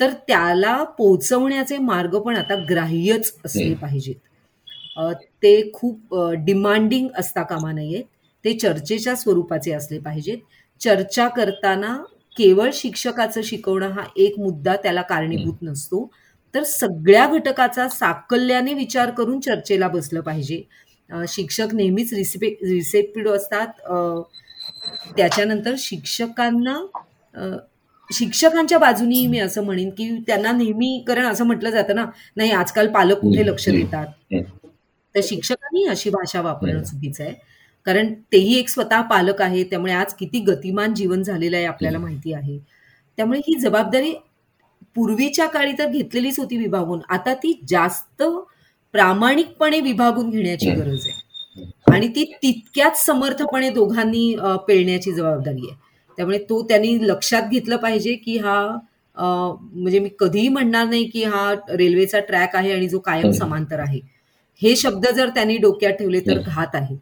तर 0.00 0.12
त्याला 0.28 0.82
पोचवण्याचे 0.98 1.78
मार्ग 1.78 2.18
पण 2.18 2.36
आता 2.36 2.54
ग्राह्यच 2.70 3.32
असले 3.44 3.74
पाहिजेत. 3.74 4.14
ते 5.42 5.70
खूप 5.74 6.14
डिमांडिंग 6.44 7.08
असता 7.18 7.42
कामा 7.42 7.72
नयेत 7.72 8.04
ते 8.44 8.52
चर्चेच्या 8.58 9.14
स्वरूपाचे 9.16 9.72
असले 9.72 9.98
पाहिजेत. 9.98 10.38
चर्चा 10.80 11.28
करताना 11.28 11.96
केवळ 12.36 12.70
शिक्षकाचं 12.74 13.42
शिकवणं 13.44 13.90
हा 13.90 14.04
एक 14.16 14.38
मुद्दा 14.38 14.74
त्याला 14.76 15.02
कारणीभूत 15.02 15.62
नसतो. 15.62 16.08
तर 16.54 16.62
सगळ्या 16.62 17.26
घटकाचा 17.26 17.88
साकल्याने 17.88 18.74
विचार 18.74 19.10
करून 19.10 19.40
चर्चेला 19.40 19.88
बसलं 19.88 20.20
पाहिजे. 20.20 20.62
शिक्षक 21.28 21.74
नेहमीच 21.74 22.12
रिसिपे 22.12 22.48
रिसेप्टिव्ह 22.62 23.34
असतात. 23.34 23.66
त्याच्यानंतर 25.16 25.74
शिक्षकांना 25.78 26.76
शिक्षकांच्या 28.10 28.78
बाजूनी 28.78 29.26
मी 29.26 29.38
असं 29.38 29.64
म्हणेन 29.64 29.90
की 29.90 30.08
त्यांना 30.26 30.52
नेहमी 30.52 31.04
कारण 31.08 31.26
असं 31.26 31.44
म्हटलं 31.46 31.70
जातं 31.70 31.94
ना 31.94 32.04
नाही 32.36 32.50
आजकाल 32.50 32.88
पालक 32.88 33.18
कुठे 33.20 33.46
लक्ष 33.46 33.68
देतात? 33.68 34.06
तर 35.14 35.20
शिक्षकांनी 35.24 35.84
अशी 35.88 36.10
भाषा 36.10 36.40
वापरणं 36.42 36.82
चुकीचं 36.82 37.24
आहे. 37.24 37.32
कारण 37.86 38.12
तेही 38.32 38.58
एक 38.58 38.68
स्वतः 38.68 39.00
पालक 39.10 39.40
आहे 39.42 39.64
त्यामुळे 39.70 39.92
आज 39.92 40.14
किती 40.18 40.40
गतिमान 40.44 40.94
जीवन 40.94 41.22
झालेलं 41.22 41.56
आहे 41.56 41.66
आपल्याला 41.66 41.98
माहिती 41.98 42.32
आहे. 42.34 42.58
त्यामुळे 43.18 43.38
ही 43.48 43.58
जबाबदारी 43.60 44.12
पूर्वीच्या 44.96 45.46
काळी 45.48 45.72
तर 45.78 45.90
घेतलेलीच 45.90 46.38
होती 46.38 46.56
विभागून. 46.58 47.00
आता 47.10 47.34
ती 47.34 47.52
जास्त 47.68 48.22
प्रामाणिकपणे 48.94 49.80
विभागून 49.80 50.30
घेण्याची 50.30 50.70
गरज 50.70 51.06
आहे. 51.06 51.22
आणि 51.92 52.08
ती 52.08 52.24
तितक्याच 52.42 53.04
समर्थपणे 53.04 53.70
दोघांनी 53.70 54.34
पेळण्याची 54.68 55.12
जबाबदारी 55.12 55.68
आहे. 55.68 55.76
त्यामुळे 56.18 56.38
तो 56.50 56.62
त्यांनी 56.68 56.96
लक्षात 57.08 57.48
घेतलं 57.50 57.76
पाहिजे 57.76 58.14
की 58.14 58.36
हा 58.38 58.56
म्हणजे 59.16 59.98
मी 59.98 60.08
कधीही 60.18 60.48
म्हणणार 60.48 60.86
नाही 60.86 61.04
की 61.10 61.22
हा 61.24 61.52
रेल्वेचा 61.68 62.20
ट्रॅक 62.20 62.56
आहे 62.56 62.72
आणि 62.72 62.88
जो 62.88 62.98
कायम 62.98 63.30
समांतर 63.32 63.78
आहे. 63.80 64.00
हे 64.62 64.74
शब्द 64.76 65.06
जर 65.16 65.28
त्यांनी 65.28 65.56
डोक्यात 65.58 65.92
ठेवले 65.92 66.20
तर 66.20 66.38
घात 66.38 66.74
आहे. 66.74 66.96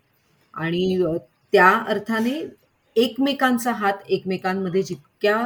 आणि 0.55 1.03
त्या 1.53 1.69
अर्थाने 1.89 2.41
एकमेकांचा 2.97 3.73
हात 3.73 4.11
एकमेकांमध्ये 4.11 4.83
जितक्या 4.83 5.45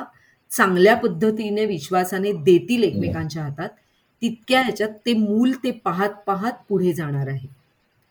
चांगल्या 0.50 0.94
पद्धतीने 0.96 1.64
विश्वासाने 1.66 2.32
देतील 2.44 2.82
एकमेकांच्या 2.84 3.42
हातात 3.42 3.68
तितक्या 4.22 4.60
ह्याच्यात 4.62 4.90
ते 5.06 5.12
मूल 5.14 5.52
ते 5.64 5.70
पाहत 5.84 6.10
पाहत 6.26 6.52
पुढे 6.68 6.92
जाणार 6.92 7.28
आहे. 7.28 7.48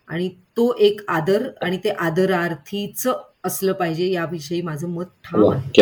आणि 0.09 0.29
तो 0.57 0.73
एक 0.79 1.01
आदर 1.09 1.47
आणि 1.61 1.77
ते 1.83 1.89
आदरार्थीच 1.89 3.07
असलं 3.43 3.73
पाहिजे 3.73 4.09
याविषयी 4.11 4.61
माझं 4.61 4.89
मत 4.89 5.05
ठाम 5.25 5.49
आहे. 5.51 5.81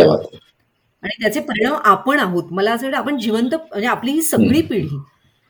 आणि 1.04 1.22
त्याचे 1.22 1.40
परिणाम 1.40 1.76
आपण 1.86 2.20
आहोत. 2.20 2.52
मला 2.52 2.74
असं 2.74 2.86
वाटतं 2.86 2.98
आपण 2.98 3.18
जिवंत 3.20 3.54
म्हणजे 3.56 3.88
आपली 3.88 4.12
ही 4.12 4.22
सगळी 4.22 4.62
पिढी 4.62 4.98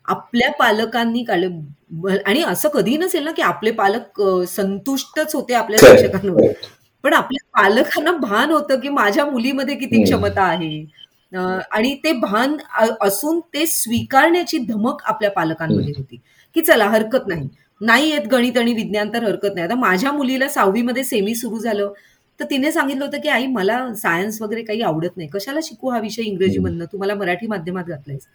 आपल्या 0.08 0.52
पालकांनी 0.52 1.24
काढले. 1.24 1.48
आणि 2.26 2.42
असं 2.44 2.70
कधी 2.70 2.98
नसेल 2.98 3.24
ना 3.24 3.32
की 3.32 3.42
आपले 3.42 3.72
पालक 3.72 4.22
संतुष्टच 4.50 5.36
होते 5.36 5.54
आपल्या 5.54 5.80
शिक्षकांवर 5.80 6.52
पण 7.04 7.14
आपल्या 7.14 7.62
पालकांना 7.62 8.12
भान 8.12 8.52
होतं 8.52 8.80
की 8.80 8.90
माझ्या 8.90 9.26
मुलीमध्ये 9.26 9.76
किती 9.76 10.04
क्षमता 10.04 10.44
आहे. 10.44 10.86
आणि 11.72 11.94
ते 12.04 12.12
भान 12.14 12.56
असून 13.02 13.40
ते 13.54 13.66
स्वीकारण्याची 13.66 14.58
धमक 14.68 15.02
आपल्या 15.06 15.32
पालकांमध्ये 15.32 15.94
होती. 15.98 16.20
की 16.56 16.62
चला 16.62 16.88
हरकत 16.90 17.28
नाही. 17.28 17.48
नाही 17.82 18.10
येत 18.12 18.28
गणित 18.32 18.58
आणि 18.58 18.74
विज्ञान 18.74 19.14
तर 19.14 19.24
हरकत 19.24 19.56
नाही. 19.56 19.66
आता 19.68 19.76
माझ्या 19.76 20.12
मुलीला 20.12 20.48
सहावीमध्ये 20.48 21.04
सेमी 21.04 21.36
सुरू 21.36 21.60
झालं. 21.60 21.92
तर 22.40 22.46
तिने 22.50 22.72
सांगितलं 22.72 23.06
होतं 23.06 23.20
की 23.22 23.30
आई 23.30 23.46
मला 23.48 23.78
सायन्स 23.96 24.42
वगैरे 24.42 24.62
काही 24.64 24.82
आवडत 24.82 25.18
नाही. 25.18 25.30
कशाला 25.30 25.60
शिकू 25.64 25.90
हा 25.90 26.00
विषय 26.00 26.22
इंग्रजीमधनं 26.22 26.86
तू 26.92 26.98
मला 26.98 27.16
मराठी 27.16 27.48
माध्यमात 27.48 27.84
घातलायस. 27.84 28.28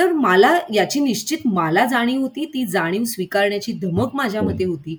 तर 0.00 0.12
मला 0.12 0.58
याची 0.74 1.00
निश्चित 1.00 1.38
मला 1.44 1.84
जाणीव 1.84 2.20
होती 2.20 2.44
ती 2.44 2.64
जाणीव 2.66 3.04
स्वीकारण्याची 3.04 3.72
धमक 3.72 4.14
माझ्यामध्ये 4.14 4.66
होती. 4.66 4.94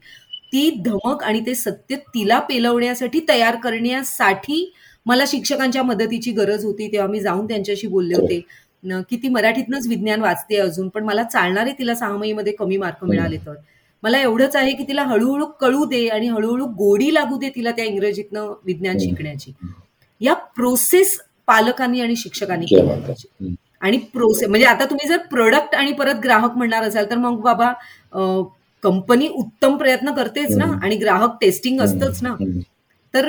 ती 0.54 0.70
धमक 0.86 1.24
आणि 1.24 1.40
ते 1.46 1.56
सत्य 1.56 1.96
तिला 1.96 2.40
पेलवण्यासाठी 2.40 3.20
तयार 3.30 3.56
करण्यासाठी 3.56 4.72
मला 5.06 5.24
शिक्षकांच्या 5.28 5.84
मदतीची 5.84 6.32
गरज 6.32 6.66
होती 6.66 6.92
तेव्हा 6.92 7.08
मी 7.08 7.20
जाऊन 7.20 7.48
त्यांच्याशी 7.48 7.88
बोलले 7.88 8.16
होते. 8.16 8.40
की 9.10 9.18
ती 9.24 9.30
मराठीतनंच 9.30 9.88
विज्ञान 9.88 10.22
वाचते 10.22 10.58
अजून 10.58 10.88
पण 10.90 11.04
मला 11.04 11.24
चालणारे 11.24 11.72
तिला 11.80 11.96
सहामाईमध्ये 11.96 12.54
कमी 12.54 12.78
मार्क 12.78 13.04
मिळाले 13.06 13.38
तर. 13.38 13.56
मला 14.04 14.20
एवढंच 14.22 14.56
आहे 14.56 14.72
की 14.72 14.84
तिला 14.84 15.04
हळूहळू 15.04 15.46
कळू 15.62 15.84
दे 15.86 16.08
आणि 16.08 16.28
हळूहळू 16.28 16.66
गोडी 16.78 17.14
लागू 17.14 17.38
दे 17.38 17.50
तिला 17.50 17.72
त्या 17.72 17.86
इंग्रजीतनं 17.86 18.54
विज्ञान 18.66 18.98
शिकण्याची. 19.00 19.52
या 20.22 20.34
प्रोसेस 20.34 21.20
पालकांनी 21.48 22.02
आणि 22.02 22.16
शिक्षकांनी 22.16 22.66
केल्या 22.66 22.96
पाहिजे 22.98 23.54
आणि 23.82 23.98
प्रोसेस 24.14 24.50
म्हणजे 24.50 24.66
आता 24.68 24.86
तुम्ही 24.86 25.08
जर 25.08 25.18
प्रोडक्ट 25.30 25.76
आणि 25.76 25.92
परत 25.94 26.16
ग्राहक 26.24 26.58
म्हणणार 26.58 26.84
असाल 26.84 27.10
तर 27.10 27.18
मग 27.18 27.40
बाबा 27.42 27.72
कंपनी 28.84 29.28
उत्तम 29.28 29.78
प्रयत्न 29.78 30.12
करतेच 30.14 30.56
ना? 30.58 30.66
आणि 30.84 30.96
ग्राहक 30.96 31.38
टेस्टिंग 31.42 31.80
असतंच 31.82 32.22
ना? 32.24 32.36
तर 33.14 33.28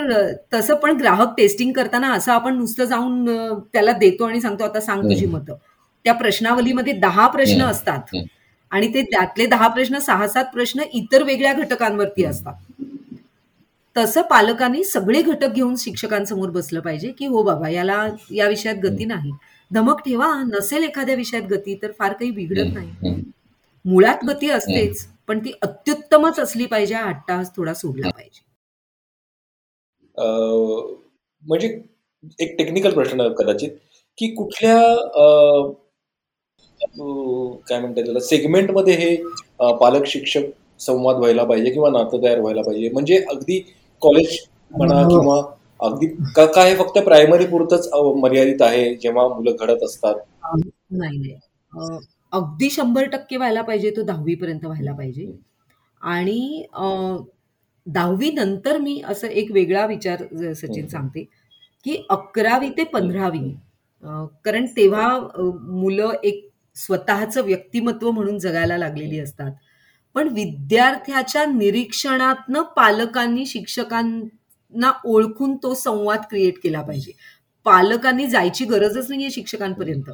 तसं 0.54 0.74
पण 0.74 0.96
ग्राहक 0.96 1.34
टेस्टिंग 1.36 1.72
करताना 1.72 2.12
असं 2.12 2.32
आपण 2.32 2.56
नुसतं 2.56 2.84
जाऊन 2.84 3.24
त्याला 3.72 3.92
देतो 3.92 4.24
आणि 4.24 4.40
सांगतो 4.40 4.64
आता 4.64 4.80
सांग 4.80 5.02
तुझी 5.04 5.26
मतं. 5.26 5.54
त्या 6.04 6.12
प्रश्नावलीमध्ये 6.14 6.92
दहा 6.92 7.26
प्रश्न 7.28 7.62
असतात. 7.62 8.16
आणि 8.72 8.86
ते 8.94 9.02
त्यातले 9.02 9.46
दहा 9.46 9.68
प्रश्न 9.68 9.98
सहा 9.98 10.26
सात 10.28 10.44
प्रश्न 10.52 10.82
इतर 10.92 11.22
वेगळ्या 11.22 11.52
घटकांवरती 11.52 12.24
असतात. 12.24 12.54
तसं 13.96 14.22
पालकांनी 14.22 14.84
सगळे 14.84 15.22
घटक 15.22 15.52
घेऊन 15.54 15.74
शिक्षकांसमोर 15.78 16.50
बसलं 16.50 16.80
पाहिजे 16.80 17.10
की 17.10 17.26
हो 17.26 17.42
बाबा 17.42 17.68
याला 17.68 18.06
या 18.30 18.48
विषयात 18.48 18.76
गती 18.84 19.04
नाही. 19.04 19.32
धमक 19.72 20.00
ठेवा 20.04 20.32
नसेल 20.46 20.84
एखाद्या 20.84 21.14
विषयात 21.14 21.42
गती 21.50 21.74
तर 21.82 21.92
फार 21.98 22.12
काही 22.12 22.30
बिघडत 22.30 22.72
नाही. 22.74 23.14
मुळात 23.84 24.24
गती 24.24 24.50
असतेच 24.50 25.06
पण 25.28 25.38
ती 25.44 25.52
अत्युत्तमच 25.62 26.38
असली 26.40 26.66
पाहिजे 26.66 26.94
हा 26.94 27.02
अट्टाहास 27.08 27.50
थोडा 27.56 27.74
सोडला 27.74 28.08
पाहिजे. 28.08 28.40
म्हणजे 31.42 31.68
एक 32.40 32.56
टेक्निकल 32.58 32.92
प्रश्न 32.94 33.28
कदाचित 33.38 33.70
की 34.18 34.26
कुठल्या 34.34 34.76
काय 37.68 37.78
म्हणतात 37.80 38.02
त्याला 38.04 38.20
सेगमेंटमध्ये 38.20 38.94
हे 38.94 39.14
पालक 39.80 40.06
शिक्षक 40.06 40.42
संवाद 40.80 41.16
व्हायला 41.16 41.44
पाहिजे 41.44 41.70
किंवा 41.70 41.90
नातं 41.90 42.22
तयार 42.22 42.40
व्हायला 42.40 42.62
पाहिजे? 42.62 42.88
म्हणजे 42.88 43.18
अगदी 43.30 43.58
कॉलेज 44.02 44.38
म्हणा. 44.70 45.02
किंवा 45.08 45.40
अगदी 45.82 46.06
का 46.36 46.44
काय 46.46 46.74
फक्त 46.76 46.98
प्रायमरी 47.04 47.46
पुरतच 47.46 47.88
मर्यादित 48.16 48.62
आहे 48.62 48.94
जेव्हा 48.94 49.26
मुलं 49.28 49.56
घडत 49.60 49.82
असतात? 49.84 50.14
नाही 50.90 51.18
नाही. 51.18 51.34
अगदी 52.32 52.68
शंभर 52.70 53.08
टक्के 53.08 53.36
व्हायला 53.36 53.62
पाहिजे 53.62 53.90
तो 53.90 54.02
दहावी 54.02 54.34
पर्यंत 54.34 54.64
व्हायला 54.64 54.92
पाहिजे. 54.92 55.26
आणि 56.02 56.64
दहावी 57.86 58.30
नंतर 58.30 58.78
मी 58.78 59.00
असं 59.08 59.28
एक 59.28 59.50
वेगळा 59.52 59.84
विचार 59.86 60.22
सचिन 60.54 60.86
सांगते 60.88 61.24
की 61.86 61.96
अकरावी 62.10 62.68
ते 62.70 62.84
पंधरावी 62.84 63.48
कारण 64.44 64.66
तेव्हा 64.76 65.08
मुलं 65.38 66.12
एक 66.24 66.48
स्वतःचं 66.76 67.44
व्यक्तिमत्व 67.44 68.10
म्हणून 68.10 68.38
जगायला 68.38 68.76
लागलेली 68.78 69.18
असतात. 69.20 69.52
पण 70.14 70.28
विद्यार्थ्याच्या 70.28 71.44
निरीक्षणातनं 71.46 72.62
पालकांनी 72.76 73.44
ना 74.74 74.92
ओळखून 75.04 75.56
तो 75.62 75.74
संवाद 75.74 76.20
क्रिएट 76.30 76.58
केला 76.62 76.82
पाहिजे. 76.82 77.12
पालकांनी 77.66 78.26
जायची 78.26 78.64
गरजच 78.64 79.10
नाहीये 79.10 79.30
शिक्षकांपर्यंत. 79.30 80.10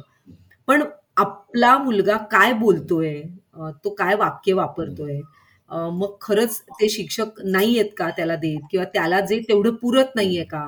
पण 0.67 0.83
आपला 1.17 1.77
मुलगा 1.77 2.17
काय 2.31 2.53
बोलतोय 2.53 3.21
तो 3.83 3.89
काय 3.89 4.15
वाक्य 4.15 4.53
वापरतोय 4.53 5.19
मग 5.71 6.15
खरंच 6.21 6.59
ते 6.71 6.89
शिक्षक 6.89 7.41
नाही 7.45 7.77
आहेत 7.79 7.89
का 7.97 8.09
त्याला 8.09 8.35
देत 8.35 8.59
किंवा 8.71 8.85
त्याला 8.93 9.19
जे 9.21 9.39
तेवढं 9.49 9.73
पुरत 9.75 10.15
नाहीये 10.15 10.43
का? 10.43 10.67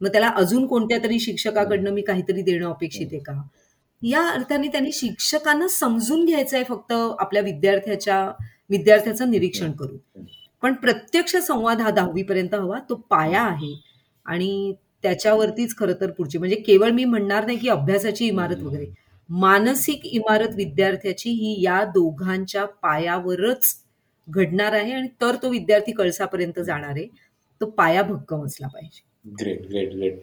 मग 0.00 0.08
त्याला 0.08 0.28
अजून 0.36 0.66
कोणत्या 0.66 0.98
तरी 1.04 1.18
शिक्षकाकडनं 1.20 1.90
मी 1.90 2.02
काहीतरी 2.02 2.42
देणं 2.42 2.68
अपेक्षित 2.70 3.06
आहे 3.12 3.20
का? 3.20 3.40
या 4.02 4.26
अर्थाने 4.28 4.68
त्यांनी 4.68 4.92
शिक्षकांना 4.92 5.68
समजून 5.70 6.24
घ्यायचं 6.24 6.56
आहे 6.56 6.64
फक्त 6.64 6.92
आपल्या 6.92 7.42
विद्यार्थ्याच्या 7.42 8.24
विद्यार्थ्याचं 8.70 9.30
निरीक्षण 9.30 9.72
करून. 9.72 9.98
पण 10.62 10.74
प्रत्यक्ष 10.74 11.36
संवाद 11.36 11.80
हा 11.80 11.90
दहावीपर्यंत 11.90 12.54
हवा 12.54 12.78
तो 12.88 12.94
पाया 13.10 13.42
आहे. 13.42 13.74
आणि 14.26 14.74
त्याच्यावरतीच 15.02 15.76
खरं 15.76 15.92
तर 16.00 16.10
पुढची 16.10 16.38
म्हणजे 16.38 16.56
केवळ 16.56 16.90
मी 16.90 17.04
म्हणणार 17.04 17.46
नाही 17.46 17.58
की 17.58 17.68
अभ्यासाची 17.68 18.26
इमारत 18.26 18.62
वगैरे 18.62 18.86
मानसिक 19.28 20.06
इमारत 20.06 20.54
विद्यार्थ्याची 20.56 21.30
ही 21.30 21.54
या 21.62 21.84
दोघांच्या 21.84 22.64
पायावरच 22.82 23.74
घडणार 24.28 24.72
आहे 24.72 24.92
आणि 24.92 25.08
तर 25.20 25.36
तो 25.42 25.48
विद्यार्थी 25.50 25.92
कळसापर्यंत 25.92 26.60
जाणार 26.60 26.90
आहे. 26.90 27.06
तो 27.60 27.66
पाया 27.70 28.02
भक्कम 28.02 28.44
असला 28.44 28.66
पाहिजे. 28.66 29.02
ग्रेट 29.40 29.66
ग्रेट 29.68 29.92
ग्रेट 29.94 30.20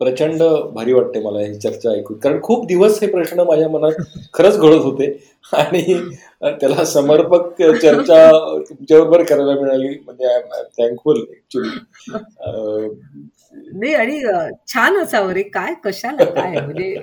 प्रचंड 0.00 0.42
भारी 0.74 0.92
वाटते 0.92 1.20
मला 1.22 1.40
ही 1.40 1.54
चर्चा 1.58 1.90
ऐकून. 1.90 2.18
कारण 2.18 2.40
खूप 2.42 2.66
दिवस 2.66 2.98
हे 3.02 3.06
प्रश्न 3.10 3.40
माझ्या 3.48 3.68
मनात 3.68 4.00
खरंच 4.34 4.58
घडत 4.58 4.82
होते. 4.84 5.06
आणि 5.52 5.82
त्याला 6.60 6.84
समर्पक 6.84 7.62
चर्चा 7.62 8.30
तुमच्याबरोबर 8.60 9.22
करायला 9.22 9.60
मिळाली. 9.60 9.88
म्हणजे 10.04 10.26
आय 10.26 10.38
एम 10.38 10.62
थँकफुल 10.78 11.20
ऍक्च्युली 11.20 11.68
नाही 13.72 13.92
आणि 13.94 14.20
छान 14.68 14.96
असावं 15.02 15.32
रे. 15.32 15.42
काय 15.42 15.74
कशाला 15.84 16.24
काय? 16.24 16.60
म्हणजे 16.60 16.94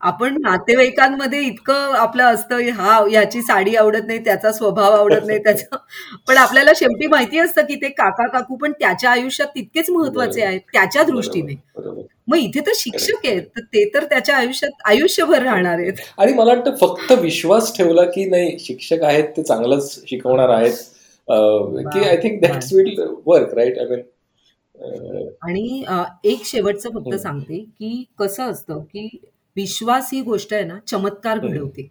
आपण 0.00 0.36
नातेवाईकांमध्ये 0.42 1.40
इतकं 1.42 1.94
आपलं 1.96 2.24
असतं 2.24 2.68
हा 2.74 2.98
याची 3.12 3.42
साडी 3.42 3.74
आवडत 3.76 4.06
नाही 4.06 4.18
त्याचा 4.24 4.52
स्वभाव 4.52 4.94
आवडत 4.94 5.26
नाही 5.26 5.38
त्याचा. 5.44 5.76
पण 6.28 6.36
आपल्याला 6.36 6.72
शेवटी 6.76 7.06
माहिती 7.06 7.38
असतं 7.38 7.62
की 7.66 7.74
ते 7.82 7.88
काका 7.90 8.26
काकू 8.28 8.56
पण 8.56 8.72
त्याच्या 8.80 9.10
आयुष्यात 9.10 9.48
तितकेच 9.54 9.90
महत्त्वाचे 9.90 10.42
आहेत 10.42 10.60
त्याच्या 10.72 11.02
दृष्टीने. 11.04 11.54
मग 12.28 12.38
इथे 12.38 12.60
तर 12.66 12.72
शिक्षक 12.76 13.26
आहेत 13.26 13.42
तर 13.56 13.60
ते 13.74 13.84
तर 13.94 14.04
त्याच्या 14.04 14.36
आयुष्यात 14.36 14.82
आयुष्यभर 14.86 15.42
राहणार 15.42 15.78
आहेत. 15.78 15.92
आणि 16.18 16.32
मला 16.32 16.54
वाटतं 16.54 16.76
फक्त 16.80 17.12
विश्वास 17.20 17.76
ठेवला 17.76 18.04
की 18.10 18.24
नाही 18.30 18.58
शिक्षक 18.60 19.02
आहेत 19.02 19.24
ते 19.36 19.42
चांगलंच 19.42 19.98
शिकवणार 20.08 20.48
आहेत. 20.50 20.72
की 21.28 22.04
I 22.08 22.16
think 22.22 22.40
that's 22.42 22.72
will 22.72 23.00
work 23.26 23.54
right 23.54 23.78
I 23.78 23.86
mean 23.86 24.00
आणि 25.42 25.84
एक 26.24 26.44
शेवटचं 26.46 26.90
फक्त 26.90 27.14
सांगते 27.14 27.58
की 27.58 28.04
कसं 28.18 28.50
असतं 28.50 28.78
की 28.84 29.08
विश्वास 29.56 30.10
ही 30.12 30.20
गोष्ट 30.22 30.54
आहे 30.54 30.64
ना 30.64 30.78
चमत्कार 30.88 31.38
घडवते. 31.38 31.88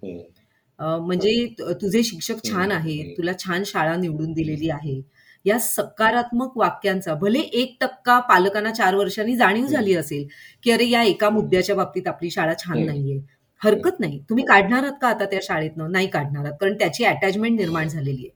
म्हणजे 0.79 1.45
तुझे 1.81 2.03
शिक्षक 2.03 2.43
छान 2.47 2.71
आहेत 2.71 3.13
तुला 3.17 3.31
छान 3.39 3.63
शाळा 3.65 3.95
निवडून 3.95 4.33
दिलेली 4.33 4.69
आहे. 4.69 4.99
या 5.45 5.59
सकारात्मक 5.59 6.57
वाक्यांचा 6.57 7.13
भले 7.13 7.39
एक 7.39 7.75
टक्का 7.81 8.19
पालकांना 8.19 8.71
चार 8.71 8.95
वर्षांनी 8.95 9.35
जाणीव 9.35 9.65
झाली 9.65 9.95
असेल 9.95 10.27
की 10.63 10.71
अरे 10.71 10.89
या 10.89 11.03
एका 11.03 11.29
मुद्द्याच्या 11.29 11.75
बाबतीत 11.75 12.07
आपली 12.07 12.29
शाळा 12.29 12.53
छान 12.53 12.85
नाहीये. 12.85 13.19
हरकत 13.61 13.99
नाही. 13.99 14.19
तुम्ही 14.29 14.45
काढणार 14.45 14.83
आहात 14.83 14.97
का 15.01 15.07
आता 15.07 15.25
त्या 15.25 15.39
शाळेतनं? 15.43 15.91
नाही 15.91 16.07
काढणार 16.07 16.45
आहात 16.45 16.57
कारण 16.61 16.73
त्याची 16.73 17.03
अटॅचमेंट 17.03 17.59
निर्माण 17.59 17.87
झालेली 17.87 18.27
आहे. 18.27 18.29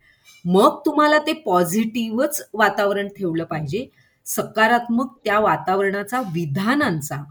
मग 0.46 0.80
तुम्हाला 0.86 1.18
ते 1.18 1.34
पॉझिटिव्हच 1.34 2.42
वातावरण 2.54 3.08
ठेवलं 3.08 3.44
पाहिजे. 3.44 3.86
सकारात्मक 4.26 5.18
त्या 5.26 5.40
वातावरणाचा 5.40 6.22
विधानांचा 6.34 7.24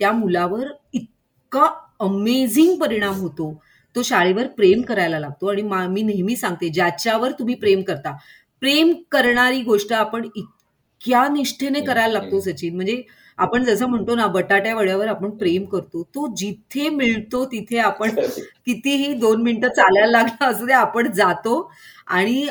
त्या 0.00 0.12
मुलावर 0.12 0.66
इतका 0.92 1.66
अमेझिंग 2.00 2.78
परिणाम 2.80 3.14
होतो. 3.14 3.52
तो 3.96 4.02
शाळेवर 4.02 4.46
प्रेम 4.46 4.82
करायला 4.82 5.18
लागतो. 5.20 5.46
आणि 5.46 5.62
मी 5.62 6.02
नेहमी 6.02 6.36
सांगते 6.36 6.68
ज्याच्यावर 6.68 7.32
तुम्ही 7.38 7.54
प्रेम 7.54 7.82
करता 7.82 8.16
प्रेम 8.62 8.92
करणारी 9.12 9.60
गोष्ट 9.62 9.92
आपण 9.94 10.24
इतक्या 10.26 11.26
निष्ठेने 11.28 11.80
करायला 11.82 12.12
लागतो 12.12 12.40
सचिन. 12.40 12.74
म्हणजे 12.76 13.02
आपण 13.38 13.64
जसं 13.64 13.86
म्हणतो 13.86 14.14
ना 14.14 14.26
बटाट्या 14.28 14.74
वड्यावर 14.76 15.08
आपण 15.08 15.30
प्रेम 15.38 15.64
करतो. 15.66 16.02
तो 16.04 16.26
जिथे 16.36 16.88
मिळतो 16.90 17.44
तिथे 17.46 17.78
आपण 17.80 18.10
कितीही 18.66 19.12
दोन 19.16 19.42
मिनिटं 19.42 19.68
चालायला 19.70 20.10
लागला 20.12 20.46
असू 20.46 20.66
दे 20.66 20.72
आपण 20.74 21.10
जातो. 21.12 21.70
आणि 22.08 22.48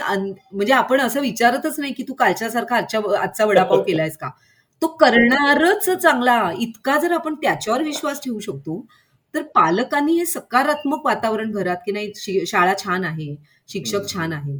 म्हणजे 0.52 0.74
आपण 0.74 1.02
असं 1.02 1.22
विचारतच 1.22 1.80
नाही 1.80 1.94
की 1.94 2.04
तू 2.08 2.14
कालच्यासारखा 2.16 2.76
आजच्या 2.78 3.02
आजचा 3.22 3.46
वडापाव 3.46 3.82
केलायस 3.88 4.18
का? 4.18 4.30
तो 4.82 4.88
करणारच 4.98 5.90
चांगला. 5.92 6.40
इतका 6.60 6.98
जर 7.00 7.12
आपण 7.14 7.36
त्याच्यावर 7.42 7.84
विश्वास 7.84 8.22
ठेवू 8.24 8.40
शकतो 8.40 8.86
तर 9.34 9.42
पालकांनी 9.56 10.18
हे 10.18 10.26
सकारात्मक 10.26 11.06
वातावरण 11.06 11.52
घरात 11.52 11.78
की 11.86 11.92
नाही 11.92 12.46
शाळा 12.48 12.74
छान 12.80 13.04
आहे 13.04 13.36
शिक्षक 13.70 14.08
छान 14.14 14.34
आहे. 14.34 14.58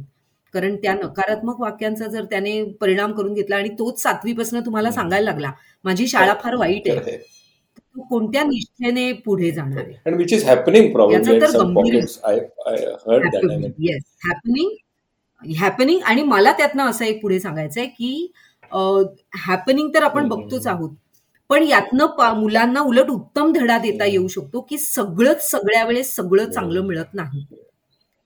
कारण 0.54 0.76
त्या 0.76 0.94
नकारात्मक 0.94 1.60
वाक्यांचा 1.60 2.06
जर 2.06 2.24
त्याने 2.24 2.62
परिणाम 2.80 3.12
करून 3.12 3.34
घेतला 3.34 3.56
आणि 3.56 3.68
तोच 3.68 4.02
सातवीपासून 4.02 4.60
तुम्हाला 4.66 4.90
सांगायला 4.90 5.30
लागला 5.30 5.52
माझी 5.84 6.06
शाळा 6.08 6.34
फार 6.42 6.54
वाईट 6.54 6.88
आहे. 6.90 7.16
कोणत्या 8.10 8.42
निष्ठेने 8.42 9.12
पुढे 9.12 9.50
जाणार 9.50 9.84
हॅपनिंग 15.42 16.00
आणि 16.04 16.22
मला 16.22 16.52
त्यातनं 16.52 16.90
असं 16.90 17.04
एक 17.04 17.20
पुढे 17.22 17.40
सांगायचं 17.40 17.80
आहे 17.80 17.88
की 17.88 18.32
हॅपनिंग 19.46 19.88
तर 19.94 20.02
आपण 20.02 20.28
बघतोच 20.28 20.66
आहोत. 20.66 20.90
पण 21.50 21.62
यातनं 21.62 22.34
मुलांना 22.38 22.80
उलट 22.80 23.10
उत्तम 23.10 23.52
धडा 23.52 23.78
देता 23.78 24.04
येऊ 24.04 24.28
शकतो 24.28 24.60
की 24.60 24.78
सगळंच 24.78 25.50
सगळ्या 25.50 25.84
वेळेस 25.84 26.14
सगळं 26.16 26.50
चांगलं 26.50 26.80
मिळत 26.80 27.14
नाही. 27.14 27.44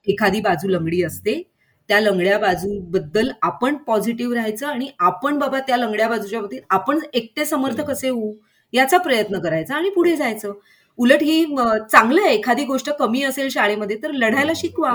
एखादी 0.06 0.40
बाजू 0.40 0.68
लंगडी 0.68 1.02
असते 1.02 1.42
त्या 1.88 2.00
लंगड्या 2.00 2.38
बाजूबद्दल 2.38 3.30
आपण 3.42 3.76
पॉझिटिव्ह 3.76 4.34
राहायचं 4.34 4.66
आणि 4.66 4.88
आपण 4.98 5.38
बाबा 5.38 5.60
त्या 5.60 5.76
लंगड्या 5.76 6.08
बाजूच्या 6.08 6.40
बाबतीत 6.40 6.60
आपण 6.70 6.98
एकटे 7.12 7.44
समर्थ 7.44 7.80
कसे 7.80 8.08
होऊ 8.08 8.32
याचा 8.72 8.98
प्रयत्न 8.98 9.38
करायचा 9.38 9.74
आणि 9.74 9.88
पुढे 9.90 10.16
जायचं. 10.16 10.52
उलट 10.98 11.22
ही 11.22 11.44
चांगलं 11.92 12.20
आहे. 12.22 12.34
एखादी 12.34 12.64
गोष्ट 12.64 12.90
कमी 12.90 13.22
असेल 13.22 13.48
शाळेमध्ये 13.48 13.96
तर 14.02 14.10
लढायला 14.12 14.52
शिकवा 14.56 14.90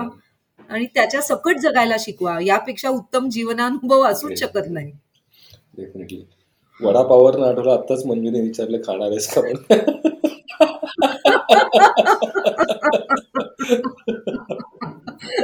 आणि 0.69 0.85
त्याच्या 0.95 1.21
सकट 1.21 1.57
जगायला 1.57 1.95
शिकवा. 1.99 2.37
यापेक्षा 2.43 2.89
उत्तम 2.89 3.29
जीवनानुभव 3.29 4.03
असूच 4.03 4.39
शकत 4.39 4.69
नाही. 4.69 4.91
वडापावर 6.83 7.39
आठवलं 7.43 7.71
आताच 7.71 8.05
मंजूने 8.05 8.41
विचारलं 8.41 8.77
खाणार 8.77 9.11
आहेस 9.11 9.27
का 9.33 9.41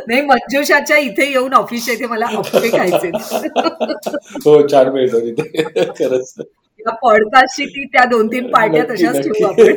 नाही 0.07 0.21
मंजुषाच्या 0.21 0.97
इथे 0.97 1.29
येऊन 1.29 1.53
ऑफिसच्या 1.53 1.93
इथे 1.93 2.07
मला 2.07 2.25
अप्पे 2.37 2.69
खायचे 2.69 3.09
हो 4.45 4.67
छान 4.67 4.89
मिळतो 4.89 5.19
तिथे. 5.19 5.63
खरंच. 5.99 6.33
या 6.79 6.93
पॉडकास्टची 6.93 7.65
ती 7.65 7.83
त्या 7.93 8.05
दोन 8.05 8.27
तीन 8.27 8.49
पार्ट्या 8.51 8.83
तशाच 8.83 9.17
ठेवू 9.17 9.45
आपण. 9.47 9.73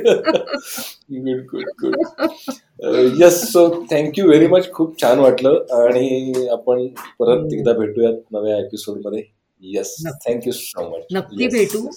Good 1.26 1.40
good 1.52 1.68
good 1.82 3.22
yes 3.22 3.40
so 3.52 3.68
thank you 3.90 4.26
very 4.26 4.46
much 4.46 4.70
खूप 4.72 5.00
छान 5.02 5.18
वाटलं. 5.18 5.64
आणि 5.82 6.32
आपण 6.52 6.86
परत 7.20 7.52
एकदा 7.52 7.72
भेटूयात 7.78 8.14
नव्या 8.32 8.58
एपिसोडमध्ये. 8.58 9.22
येस 9.62 9.96
थँक्यू 10.26 10.52
सो 10.52 10.88
मच 10.90 11.04
नक्की 11.14 11.46
भेटू. 11.48 11.88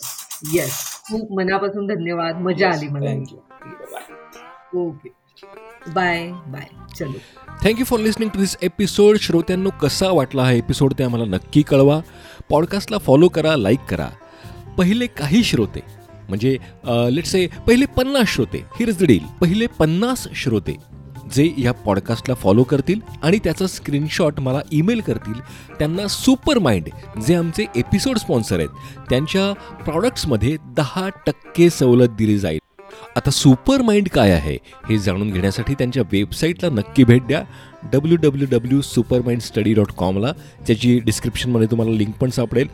येस 0.53 0.73
खूप 1.09 1.31
मनापासून 1.37 1.87
धन्यवाद. 1.87 2.41
मजा 2.41 2.69
आली 2.69 2.87
मला 2.87 3.11
thank you 3.11 3.37
okay 4.81 5.09
bye 5.93 6.25
bye 6.47 6.67
चलो. 6.95 7.19
Thank you 7.63 7.85
for 7.85 7.99
listening 7.99 8.31
to 8.31 8.39
this 8.39 8.55
episode 8.63 9.17
श्रोत्यांनो 9.21 9.69
कसा 9.81 10.09
वाटला 10.11 10.43
हा 10.43 10.51
एपिसोड 10.51 10.93
ते 10.97 11.03
आम्हाला 11.03 11.25
नक्की 11.27 11.61
कळवा. 11.61 11.99
पॉडकास्टला 12.49 12.97
फॉलो 12.97 13.27
करा 13.29 13.55
लाईक 13.55 13.79
करा. 13.89 14.09
पहिले 14.77 15.07
काही 15.07 15.43
श्रोते 15.43 15.81
म्हणजे 16.29 16.57
लेट्स 17.11 17.31
से 17.31 17.47
पहिले 17.67 17.85
पन्नास 17.97 18.27
श्रोते 18.27 18.57
हिर 18.79 18.91
द 18.99 19.03
डील 19.03 19.25
पहिले 19.41 19.67
पन्नास 19.79 20.27
श्रोते. 20.35 20.75
जे 21.33 21.53
या 21.57 21.71
पॉडकास्टला 21.71 22.35
फॉलो 22.35 22.63
करतील 22.63 22.99
आणि 23.23 23.39
त्याचा 23.43 23.67
स्क्रीनशॉट 23.67 24.39
मला 24.39 24.59
ईमेल 24.71 25.01
करतील 25.01 25.39
त्यांना 25.79 26.07
सुपर 26.07 26.59
माइंड 26.59 27.19
जे 27.27 27.35
आमचे 27.35 27.65
एपिसोड 27.75 28.17
स्पॉन्सर 28.17 28.57
आहेत 28.57 28.69
त्यांच्या 29.09 29.53
प्रॉडक्ट्समध्ये 29.83 30.57
दहा 30.65 31.09
टक्के 31.27 31.69
सवलत 31.69 32.09
दिली 32.09 32.37
जाईल. 32.39 32.59
आता 33.15 33.29
सुपर 33.29 33.81
माइंड 33.81 34.07
काय 34.07 34.31
आहे 34.31 34.57
हे 34.89 34.97
जाणून 34.97 35.31
घेण्यासाठी 35.31 35.73
त्यांच्या 35.73 36.03
वेबसाईटला 36.11 36.69
नक्की 36.69 37.03
भेट 37.03 37.27
द्या. 37.27 37.43
W 37.93 38.17
W 38.17 38.47
W 38.51 38.81
Supermind 38.81 39.41
study 39.41 39.73
dot 39.73 39.91
कॉमला 39.91 40.31
ज्याची 40.65 40.99
डिस्क्रिप्शनमध्ये 40.99 41.67
तुम्हाला 41.71 41.93
लिंक 41.93 42.13
पण 42.15 42.29
सापडेल. 42.29 42.67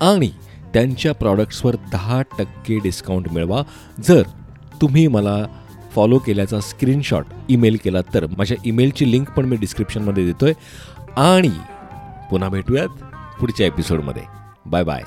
आणि 0.00 0.30
त्यांच्या 0.74 1.14
प्रॉडक्ट्सवर 1.14 1.76
दहा 1.92 2.22
टक्के 2.22 2.78
डिस्काउंट 2.78 3.32
मिळवा. 3.32 3.62
जर 4.04 4.22
तुम्ही 4.80 5.06
मला 5.08 5.46
फॉलो 5.98 6.18
केल्याचा 6.18 6.60
स्क्रीनशॉट 6.60 7.24
ईमेल 7.48 7.76
केला 7.84 7.98
तर 8.14 8.26
माझ्या 8.26 8.56
ईमेलची 8.64 9.10
लिंक 9.10 9.30
पण 9.30 9.44
मी 9.44 9.56
डिस्क्रिप्शनमध्ये 9.56 10.24
देतोय. 10.24 10.52
आणि 11.16 11.50
पुन्हा 12.30 12.48
भेटूयात 12.48 12.88
पुढच्या 13.40 13.66
एपिसोडमध्ये 13.66 14.22
बाय 14.66 14.84
बाय 14.84 15.02